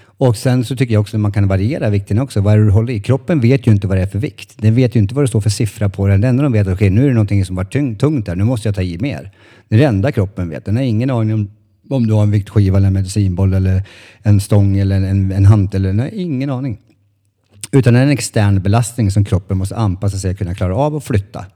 Och 0.00 0.36
sen 0.36 0.64
så 0.64 0.76
tycker 0.76 0.94
jag 0.94 1.00
också 1.00 1.16
att 1.16 1.20
man 1.20 1.32
kan 1.32 1.48
variera 1.48 1.90
vikten 1.90 2.18
också. 2.18 2.40
Vad 2.40 2.54
är 2.54 2.58
det 2.58 2.64
du 2.64 2.70
håller 2.70 2.92
i? 2.92 3.00
Kroppen 3.00 3.40
vet 3.40 3.66
ju 3.66 3.70
inte 3.70 3.86
vad 3.86 3.96
det 3.96 4.02
är 4.02 4.06
för 4.06 4.18
vikt. 4.18 4.54
Den 4.56 4.74
vet 4.74 4.96
ju 4.96 5.00
inte 5.00 5.14
vad 5.14 5.24
det 5.24 5.28
står 5.28 5.40
för 5.40 5.50
siffra 5.50 5.88
på 5.88 6.06
den. 6.06 6.20
Det 6.20 6.28
enda 6.28 6.42
de 6.42 6.52
vet 6.52 6.66
är 6.66 6.70
att 6.70 6.76
okay, 6.76 6.90
nu 6.90 7.04
är 7.04 7.08
det 7.08 7.14
någonting 7.14 7.44
som 7.44 7.56
var 7.56 7.64
tungt 7.64 8.26
där, 8.26 8.36
nu 8.36 8.44
måste 8.44 8.68
jag 8.68 8.74
ta 8.74 8.82
i 8.82 8.98
mer. 8.98 9.30
Det 9.68 9.74
är 9.74 9.78
det 9.78 9.84
enda 9.84 10.12
kroppen 10.12 10.48
vet. 10.48 10.64
Den 10.64 10.76
har 10.76 10.82
ingen 10.82 11.10
aning 11.10 11.34
om 11.34 11.50
om 11.90 12.06
du 12.06 12.14
har 12.14 12.22
en 12.22 12.30
viktskiva 12.30 12.76
eller 12.76 12.86
en 12.86 12.92
medicinboll 12.92 13.54
eller 13.54 13.82
en 14.22 14.40
stång 14.40 14.78
eller 14.78 14.96
en, 14.96 15.04
en, 15.04 15.32
en 15.32 15.44
hantel. 15.44 15.82
Den 15.82 15.98
har 15.98 16.10
ingen 16.12 16.50
aning. 16.50 16.78
Utan 17.72 17.96
en 17.96 18.08
extern 18.08 18.62
belastning 18.62 19.10
som 19.10 19.24
kroppen 19.24 19.58
måste 19.58 19.76
anpassa 19.76 20.18
sig 20.18 20.30
att 20.30 20.38
kunna 20.38 20.54
klara 20.54 20.76
av 20.76 20.94
och 20.94 21.04
flytta. 21.04 21.46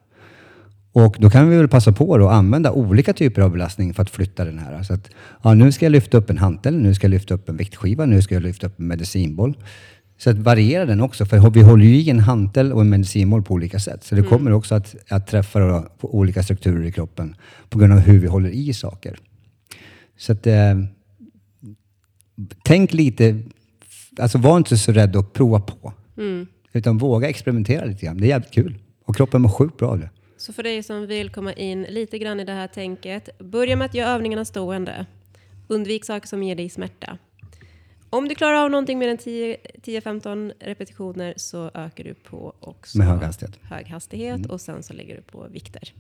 Och 0.92 1.16
då 1.18 1.31
kan 1.31 1.51
vi 1.51 1.57
väl 1.57 1.68
passa 1.68 1.92
på 1.92 2.14
att 2.14 2.33
använda 2.33 2.72
olika 2.72 3.12
typer 3.12 3.42
av 3.42 3.51
belastning 3.51 3.94
för 3.94 4.03
att 4.03 4.11
flytta 4.11 4.44
den 4.44 4.59
här. 4.59 4.83
Så 4.83 4.94
att, 4.94 5.11
ja, 5.42 5.55
nu 5.55 5.72
ska 5.72 5.85
jag 5.85 5.92
lyfta 5.92 6.18
upp 6.18 6.31
en 6.31 6.38
hantel, 6.38 6.79
nu 6.79 6.94
ska 6.94 7.05
jag 7.05 7.11
lyfta 7.11 7.35
upp 7.35 7.48
en 7.48 7.57
viktskiva, 7.57 8.07
nu 8.07 8.22
ska 8.22 8.35
jag 8.35 8.42
lyfta 8.42 8.66
upp 8.66 8.79
en 8.79 8.87
medicinboll. 8.87 9.57
Så 10.18 10.31
att 10.31 10.38
variera 10.38 10.85
den 10.85 11.01
också, 11.01 11.27
för 11.27 11.51
vi 11.51 11.62
håller 11.62 11.85
ju 11.85 11.96
i 11.96 12.11
en 12.11 12.20
hantel 12.20 12.72
och 12.72 12.81
en 12.81 12.88
medicinboll 12.88 13.42
på 13.42 13.55
olika 13.55 13.79
sätt. 13.79 14.05
Så 14.05 14.14
det 14.14 14.22
kommer 14.22 14.53
också 14.53 14.75
att, 14.75 14.94
att 15.09 15.27
träffa 15.27 15.59
då 15.61 15.87
på 15.98 16.14
olika 16.14 16.42
strukturer 16.42 16.85
i 16.85 16.92
kroppen 16.92 17.37
på 17.68 17.79
grund 17.79 17.92
av 17.92 17.98
hur 17.98 18.18
vi 18.18 18.27
håller 18.27 18.51
i 18.51 18.72
saker. 18.72 19.18
Så 20.18 20.33
att, 20.33 20.46
eh, 20.46 20.75
tänk 22.62 22.92
lite, 22.92 23.42
alltså 24.18 24.38
var 24.38 24.57
inte 24.57 24.79
så 24.79 24.92
rädd 24.92 25.16
att 25.16 25.33
prova 25.33 25.61
på. 25.61 25.92
Utan 26.72 26.98
våga 26.98 27.29
experimentera 27.29 27.85
lite 27.85 28.07
grann. 28.07 28.18
Det 28.18 28.27
är 28.27 28.29
jävligt 28.29 28.51
kul. 28.51 28.79
Och 29.05 29.16
kroppen 29.16 29.42
mår 29.42 29.48
sjukt 29.48 29.77
bra 29.77 29.88
av 29.88 29.98
det. 29.98 30.11
Så 30.37 30.53
för 30.53 30.62
dig 30.62 30.83
som 30.83 31.07
vill 31.07 31.31
komma 31.31 31.53
in 31.53 31.83
lite 31.83 32.18
grann 32.18 32.40
i 32.40 32.44
det 32.44 32.53
här 32.53 32.66
tänket, 32.66 33.38
börja 33.38 33.77
med 33.77 33.85
att 33.85 33.94
göra 33.94 34.11
övningarna 34.11 34.44
stående. 34.44 35.07
Undvik 35.68 36.05
saker 36.05 36.29
som 36.29 36.42
ger 36.42 36.57
dig 36.57 36.68
smärta. 36.68 37.18
Om 38.11 38.29
du 38.29 38.35
klarar 38.35 38.64
av 38.64 38.70
någonting 38.70 38.98
mer 38.98 39.09
än 39.09 39.18
10 39.18 39.57
10-15 39.83 40.53
repetitioner 40.61 41.35
så 41.37 41.70
ökar 41.75 42.05
du 42.05 42.14
på 42.14 42.55
också 42.61 42.98
Med 42.98 43.07
hög 43.07 43.20
hastighet. 43.20 43.57
Mm. 43.57 43.77
hög 43.77 43.87
hastighet 43.87 44.46
och 44.46 44.61
sen 44.61 44.83
så 44.83 44.92
lägger 44.92 45.16
du 45.16 45.22
på 45.22 45.46
vikter. 45.51 45.92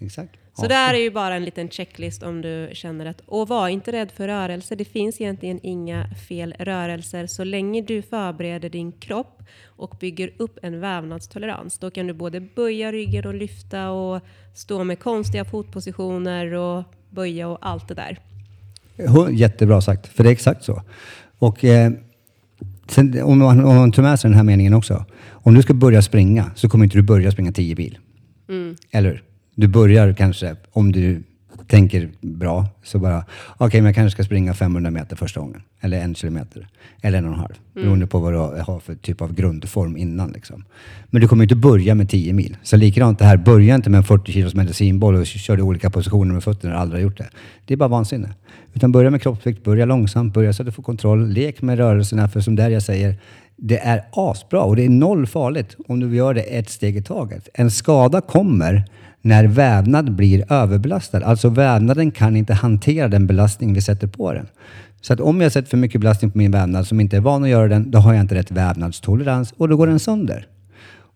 Exakt. 0.00 0.36
Så 0.60 0.66
där 0.66 0.94
är 0.94 0.98
ju 0.98 1.10
bara 1.10 1.34
en 1.34 1.44
liten 1.44 1.68
checklist 1.68 2.22
om 2.22 2.42
du 2.42 2.70
känner 2.72 3.06
att, 3.06 3.20
och 3.26 3.48
var 3.48 3.68
inte 3.68 3.92
rädd 3.92 4.10
för 4.10 4.28
rörelser. 4.28 4.76
Det 4.76 4.84
finns 4.84 5.20
egentligen 5.20 5.60
inga 5.62 6.08
fel 6.28 6.54
rörelser 6.58 7.26
så 7.26 7.44
länge 7.44 7.82
du 7.82 8.02
förbereder 8.02 8.68
din 8.68 8.92
kropp 8.92 9.42
och 9.66 9.96
bygger 10.00 10.30
upp 10.36 10.58
en 10.62 10.80
vävnadstolerans. 10.80 11.78
Då 11.78 11.90
kan 11.90 12.06
du 12.06 12.12
både 12.12 12.40
böja 12.40 12.92
ryggen 12.92 13.26
och 13.26 13.34
lyfta 13.34 13.90
och 13.90 14.20
stå 14.54 14.84
med 14.84 15.00
konstiga 15.00 15.44
fotpositioner 15.44 16.52
och 16.52 16.84
böja 17.10 17.48
och 17.48 17.58
allt 17.60 17.88
det 17.88 17.94
där. 17.94 18.18
Jättebra 19.30 19.80
sagt, 19.80 20.06
för 20.06 20.24
det 20.24 20.30
är 20.30 20.32
exakt 20.32 20.64
så. 20.64 20.82
Och 21.38 21.64
eh, 21.64 21.92
sen, 22.86 23.22
om, 23.22 23.38
man, 23.38 23.64
om 23.64 23.76
man 23.76 23.92
tar 23.92 24.02
med 24.02 24.20
sig 24.20 24.30
den 24.30 24.36
här 24.36 24.44
meningen 24.44 24.74
också. 24.74 25.04
Om 25.30 25.54
du 25.54 25.62
ska 25.62 25.74
börja 25.74 26.02
springa 26.02 26.50
så 26.54 26.68
kommer 26.68 26.84
inte 26.84 26.98
du 26.98 27.02
börja 27.02 27.30
springa 27.30 27.52
10 27.52 27.74
bil. 27.74 27.98
Eller 28.90 29.10
hur? 29.10 29.27
Du 29.58 29.68
börjar 29.68 30.12
kanske, 30.12 30.56
om 30.72 30.92
du 30.92 31.22
tänker 31.66 32.08
bra, 32.20 32.66
så 32.82 32.98
bara, 32.98 33.24
okej 33.56 33.80
men 33.80 33.86
jag 33.86 33.94
kanske 33.94 34.10
ska 34.14 34.24
springa 34.24 34.54
500 34.54 34.90
meter 34.90 35.16
första 35.16 35.40
gången. 35.40 35.62
Eller 35.80 36.00
en 36.00 36.14
kilometer. 36.14 36.68
Eller 37.02 37.18
en 37.18 37.24
och 37.24 37.32
en 37.32 37.38
halv. 37.38 37.54
Beroende 37.74 38.06
på 38.06 38.18
vad 38.18 38.32
du 38.32 38.38
har 38.38 38.80
för 38.80 38.94
typ 38.94 39.22
av 39.22 39.34
grundform 39.34 39.96
innan. 39.96 40.30
Liksom. 40.30 40.64
Men 41.10 41.20
du 41.20 41.28
kommer 41.28 41.44
inte 41.44 41.56
börja 41.56 41.94
med 41.94 42.10
10 42.10 42.32
mil. 42.32 42.56
Så 42.62 42.76
likadant 42.76 43.18
det 43.18 43.24
här, 43.24 43.36
börja 43.36 43.74
inte 43.74 43.90
med 43.90 43.98
en 43.98 44.04
40 44.04 44.32
kilos 44.32 44.54
medicinboll 44.54 45.14
och 45.14 45.26
kör 45.26 45.58
i 45.58 45.62
olika 45.62 45.90
positioner 45.90 46.34
med 46.34 46.44
fötterna. 46.44 46.72
Jag 46.72 46.78
har 46.78 46.82
aldrig 46.82 47.02
gjort 47.02 47.18
det. 47.18 47.28
Det 47.64 47.74
är 47.74 47.78
bara 47.78 47.88
vansinne. 47.88 48.34
Utan 48.74 48.92
börja 48.92 49.10
med 49.10 49.22
kroppsvikt, 49.22 49.64
börja 49.64 49.84
långsamt, 49.84 50.34
börja 50.34 50.52
så 50.52 50.62
att 50.62 50.66
du 50.66 50.72
får 50.72 50.82
kontroll. 50.82 51.28
Lek 51.28 51.62
med 51.62 51.78
rörelserna, 51.78 52.28
för 52.28 52.40
som 52.40 52.56
där 52.56 52.70
jag 52.70 52.82
säger, 52.82 53.16
det 53.56 53.78
är 53.78 54.04
asbra 54.12 54.62
och 54.62 54.76
det 54.76 54.84
är 54.84 54.88
noll 54.88 55.26
farligt 55.26 55.76
om 55.88 56.00
du 56.00 56.16
gör 56.16 56.34
det 56.34 56.42
ett 56.42 56.70
steg 56.70 56.96
i 56.96 57.02
taget. 57.02 57.48
En 57.54 57.70
skada 57.70 58.20
kommer 58.20 58.84
när 59.22 59.44
vävnad 59.44 60.12
blir 60.12 60.52
överbelastad. 60.52 61.24
Alltså 61.24 61.48
vävnaden 61.48 62.10
kan 62.10 62.36
inte 62.36 62.54
hantera 62.54 63.08
den 63.08 63.26
belastning 63.26 63.74
vi 63.74 63.80
sätter 63.80 64.06
på 64.06 64.32
den. 64.32 64.46
Så 65.00 65.12
att 65.12 65.20
om 65.20 65.40
jag 65.40 65.52
sätter 65.52 65.68
för 65.68 65.76
mycket 65.76 66.00
belastning 66.00 66.30
på 66.30 66.38
min 66.38 66.50
vävnad 66.50 66.86
som 66.86 67.00
inte 67.00 67.16
är 67.16 67.20
van 67.20 67.44
att 67.44 67.50
göra 67.50 67.68
den, 67.68 67.90
då 67.90 67.98
har 67.98 68.14
jag 68.14 68.20
inte 68.20 68.34
rätt 68.34 68.50
vävnadstolerans 68.50 69.52
och 69.56 69.68
då 69.68 69.76
går 69.76 69.86
den 69.86 69.98
sönder. 69.98 70.46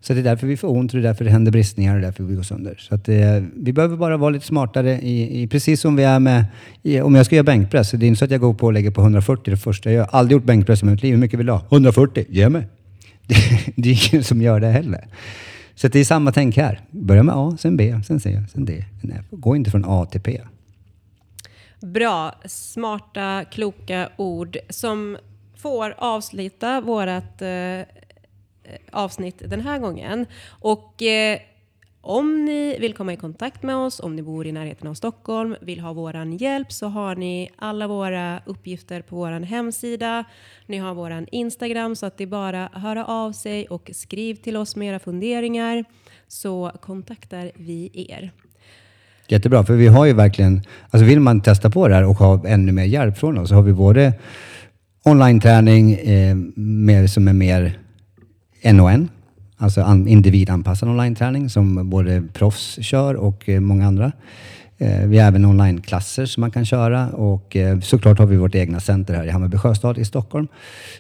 Så 0.01 0.15
det 0.15 0.21
är 0.21 0.25
därför 0.25 0.47
vi 0.47 0.57
får 0.57 0.69
ont 0.69 0.95
och 0.95 1.01
det 1.01 1.07
är 1.07 1.09
därför 1.09 1.25
det 1.25 1.31
händer 1.31 1.53
bristningar 1.53 1.95
och 1.95 2.01
det 2.01 2.07
är 2.07 2.11
därför 2.11 2.25
vi 2.25 2.35
går 2.35 2.43
sönder. 2.43 2.77
Så 2.79 2.95
att, 2.95 3.09
eh, 3.09 3.17
vi 3.57 3.73
behöver 3.73 3.97
bara 3.97 4.17
vara 4.17 4.31
lite 4.31 4.47
smartare, 4.47 5.01
i, 5.01 5.43
i, 5.43 5.47
precis 5.47 5.81
som 5.81 5.97
vi 5.97 6.05
är 6.05 6.19
med... 6.19 6.45
I, 6.83 7.01
om 7.01 7.15
jag 7.15 7.27
ska 7.27 7.35
göra 7.35 7.45
bänkpress, 7.45 7.91
det 7.91 8.07
är 8.07 8.09
inte 8.09 8.19
så 8.19 8.25
att 8.25 8.31
jag 8.31 8.41
går 8.41 8.55
på 8.55 8.67
och 8.67 8.73
lägger 8.73 8.91
på 8.91 9.01
140 9.01 9.51
det 9.51 9.57
första 9.57 9.91
jag 9.91 9.97
gör. 9.97 10.07
Aldrig 10.11 10.37
gjort 10.37 10.45
bänkpress 10.45 10.83
i 10.83 10.87
mitt 10.87 11.03
liv. 11.03 11.13
Hur 11.13 11.21
mycket 11.21 11.39
vill 11.39 11.47
du 11.47 11.53
ha? 11.53 11.63
140? 11.71 12.25
Ge 12.29 12.49
mig! 12.49 12.67
Det, 13.27 13.37
det 13.77 13.91
är 13.91 14.13
ingen 14.13 14.25
som 14.25 14.43
gör 14.43 14.61
det 14.61 14.69
heller. 14.69 15.05
Så 15.75 15.89
det 15.89 16.01
är 16.01 16.05
samma 16.05 16.33
tänk 16.33 16.57
här. 16.57 16.81
Börja 16.91 17.23
med 17.23 17.35
A, 17.35 17.57
sen 17.59 17.77
B, 17.77 18.01
sen 18.07 18.21
C, 18.21 18.43
sen 18.53 18.65
D, 18.65 18.85
sen 19.01 19.13
F. 19.13 19.25
Gå 19.31 19.57
inte 19.57 19.71
från 19.71 19.85
A 19.87 20.07
till 20.07 20.21
P. 20.21 20.41
Bra, 21.81 22.35
smarta, 22.45 23.45
kloka 23.51 24.09
ord 24.17 24.57
som 24.69 25.17
får 25.57 25.95
avsluta 25.99 26.81
vårt 26.81 27.43
eh, 27.43 27.49
eh, 27.49 27.85
avsnitt 28.93 29.43
den 29.47 29.61
här 29.61 29.79
gången. 29.79 30.27
Och 30.49 31.03
eh, 31.03 31.39
om 32.05 32.45
ni 32.45 32.77
vill 32.81 32.95
komma 32.95 33.13
i 33.13 33.17
kontakt 33.17 33.63
med 33.63 33.77
oss, 33.77 34.01
om 34.01 34.17
ni 34.17 34.23
bor 34.23 34.47
i 34.47 34.53
närheten 34.53 34.89
av 34.89 34.95
Stockholm, 34.95 35.57
vill 35.61 35.81
ha 35.81 35.93
våran 35.93 36.37
hjälp 36.37 36.73
så 36.73 36.87
har 36.87 37.17
ni 37.17 37.51
alla 37.57 37.87
våra 37.87 38.41
uppgifter 38.47 39.03
på 39.03 39.17
våran 39.17 39.45
hemsida. 39.45 40.25
Ni 40.67 40.79
har 40.79 40.95
våran 40.95 41.27
Instagram 41.33 41.97
så 41.97 42.07
att 42.07 42.19
det 42.19 42.25
är 42.25 42.29
bara 42.29 42.67
att 42.67 42.83
höra 42.83 43.05
av 43.05 43.33
sig 43.33 43.67
och 43.67 43.91
skriv 43.95 44.35
till 44.35 44.57
oss 44.57 44.77
med 44.77 44.89
era 44.89 44.99
funderingar 44.99 45.85
så 46.29 46.73
kontaktar 46.81 47.53
vi 47.55 48.07
er. 48.11 48.31
Jättebra, 49.29 49.65
för 49.65 49.75
vi 49.75 49.87
har 49.87 50.07
ju 50.07 50.13
verkligen, 50.13 50.63
alltså 50.91 51.07
vill 51.07 51.21
man 51.21 51.41
testa 51.41 51.71
på 51.71 51.89
det 51.89 51.95
här 51.95 52.05
och 52.05 52.17
ha 52.17 52.47
ännu 52.47 52.73
mer 52.73 52.85
hjälp 52.85 53.19
från 53.19 53.39
oss 53.39 53.49
så 53.49 53.55
har 53.55 53.63
vi 53.63 53.73
både 53.73 54.13
online-träning 55.03 55.95
eh, 55.95 56.37
med, 56.57 57.11
som 57.11 57.29
är 57.29 57.33
mer 57.33 57.79
en 58.61 58.81
och 58.81 58.91
en, 58.91 59.09
alltså 59.63 59.83
an, 59.83 60.09
individanpassad 60.09 60.89
online-träning 60.89 61.51
som 61.51 61.91
både 61.91 62.23
proffs 62.33 62.79
kör 62.81 63.15
och 63.15 63.49
eh, 63.49 63.61
många 63.61 63.87
andra. 63.87 64.13
Eh, 64.83 65.07
vi 65.07 65.19
har 65.19 65.29
även 65.29 65.45
online-klasser 65.45 66.27
som 66.27 66.41
man 66.41 66.51
kan 66.51 66.65
köra 66.65 67.09
och 67.09 67.57
eh, 67.57 67.81
såklart 67.81 68.19
har 68.19 68.27
vi 68.27 68.37
vårt 68.37 68.55
egna 68.55 68.81
center 68.81 69.15
här 69.15 69.25
i 69.25 69.31
Hammarby 69.31 69.57
Sjöstad 69.57 69.99
i 69.99 70.05
Stockholm. 70.05 70.49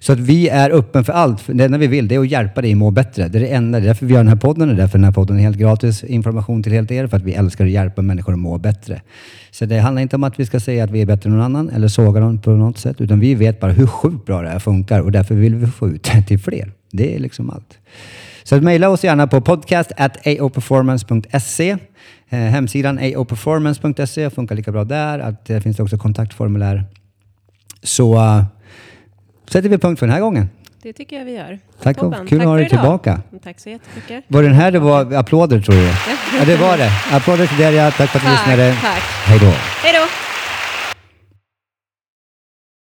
Så 0.01 0.12
att 0.12 0.18
vi 0.18 0.48
är 0.48 0.70
öppen 0.70 1.05
för 1.05 1.12
allt. 1.12 1.42
Det 1.46 1.64
enda 1.64 1.79
vi 1.79 1.87
vill 1.87 2.09
det 2.09 2.14
är 2.14 2.20
att 2.20 2.31
hjälpa 2.31 2.62
dig 2.62 2.72
att 2.72 2.79
må 2.79 2.90
bättre. 2.90 3.29
Det 3.29 3.38
är 3.38 3.40
det 3.40 3.48
enda. 3.48 3.81
Det 3.81 3.85
är 3.85 3.87
därför 3.87 4.07
vi 4.07 4.12
gör 4.12 4.20
den 4.20 4.29
här 4.29 4.37
podden. 4.37 4.68
Det 4.68 4.75
är 4.75 4.77
därför 4.77 4.98
den 4.98 5.05
här 5.05 5.12
podden 5.12 5.37
är 5.37 5.42
helt 5.42 5.57
gratis 5.57 6.05
information 6.05 6.62
till 6.62 6.72
helt 6.72 6.90
er. 6.90 7.07
För 7.07 7.16
att 7.16 7.22
vi 7.22 7.33
älskar 7.33 7.64
att 7.64 7.70
hjälpa 7.70 8.03
människor 8.03 8.33
att 8.33 8.38
må 8.38 8.59
bättre. 8.59 9.03
Så 9.51 9.64
det 9.64 9.79
handlar 9.79 10.03
inte 10.03 10.16
om 10.16 10.25
att 10.25 10.40
vi 10.40 10.46
ska 10.46 10.61
säga 10.61 10.85
att 10.85 10.90
vi 10.90 11.03
är 11.03 11.07
bättre 11.07 11.31
än 11.31 11.37
någon 11.37 11.44
annan 11.44 11.70
eller 11.70 11.88
såga 11.88 12.20
någon 12.20 12.38
på 12.38 12.51
något 12.51 12.79
sätt. 12.79 13.01
Utan 13.01 13.20
vi 13.20 13.35
vet 13.35 13.61
bara 13.61 13.72
hur 13.72 13.87
sjukt 13.87 14.27
bra 14.27 14.42
det 14.42 14.48
här 14.48 14.59
funkar 14.59 15.01
och 15.01 15.12
därför 15.12 15.35
vill 15.35 15.55
vi 15.55 15.66
få 15.66 15.88
ut 15.88 16.11
det 16.12 16.22
till 16.22 16.38
fler. 16.38 16.72
Det 16.90 17.14
är 17.14 17.18
liksom 17.18 17.51
allt. 17.51 17.79
Så 18.42 18.61
mejla 18.61 18.88
oss 18.88 19.05
gärna 19.05 19.26
på 19.26 19.40
podcast 19.40 19.92
at 19.96 20.26
aoperformance.se. 20.26 21.76
Eh, 22.28 22.38
hemsidan 22.38 22.98
aoperformance.se 22.98 24.31
funkar 24.31 24.55
lika 24.55 24.72
bra 24.72 24.85
där. 24.85 25.18
Att, 25.18 25.44
det 25.44 25.61
finns 25.61 25.81
också 25.81 25.98
kontaktformulär. 25.98 26.85
Så 27.83 28.14
uh, 28.14 28.44
sätter 29.50 29.68
vi 29.68 29.78
punkt 29.78 29.98
för 29.98 30.07
den 30.07 30.14
här 30.14 30.20
gången. 30.20 30.48
Det 30.83 30.92
tycker 30.92 31.18
jag 31.18 31.24
vi 31.24 31.33
gör. 31.33 31.59
Tack 31.83 32.02
och 32.02 32.28
kul 32.28 32.40
att 32.40 32.46
ha 32.46 32.57
dig 32.57 32.68
tillbaka. 32.68 33.20
Tack 33.44 33.61
så 33.61 33.68
jättemycket. 33.68 34.24
Var 34.28 34.42
den 34.42 34.52
här 34.52 34.70
det 34.72 34.78
var 34.78 35.14
applåder 35.14 35.61
tror 35.61 35.76
jag? 35.76 35.94
Ja, 36.38 36.44
det 36.44 36.57
var 36.57 36.78
det. 36.78 36.90
Applåder 37.12 37.46
till 37.46 37.59
Derja. 37.59 37.90
Tack 37.90 38.11
för 38.11 38.18
att 38.18 38.24
du 38.24 38.31
Tack, 38.31 38.46
lyssnade. 38.46 38.76
tack. 38.83 39.02
Hej 39.26 39.38
då. 39.38 39.52
Hej 39.83 39.92
då! 39.92 40.21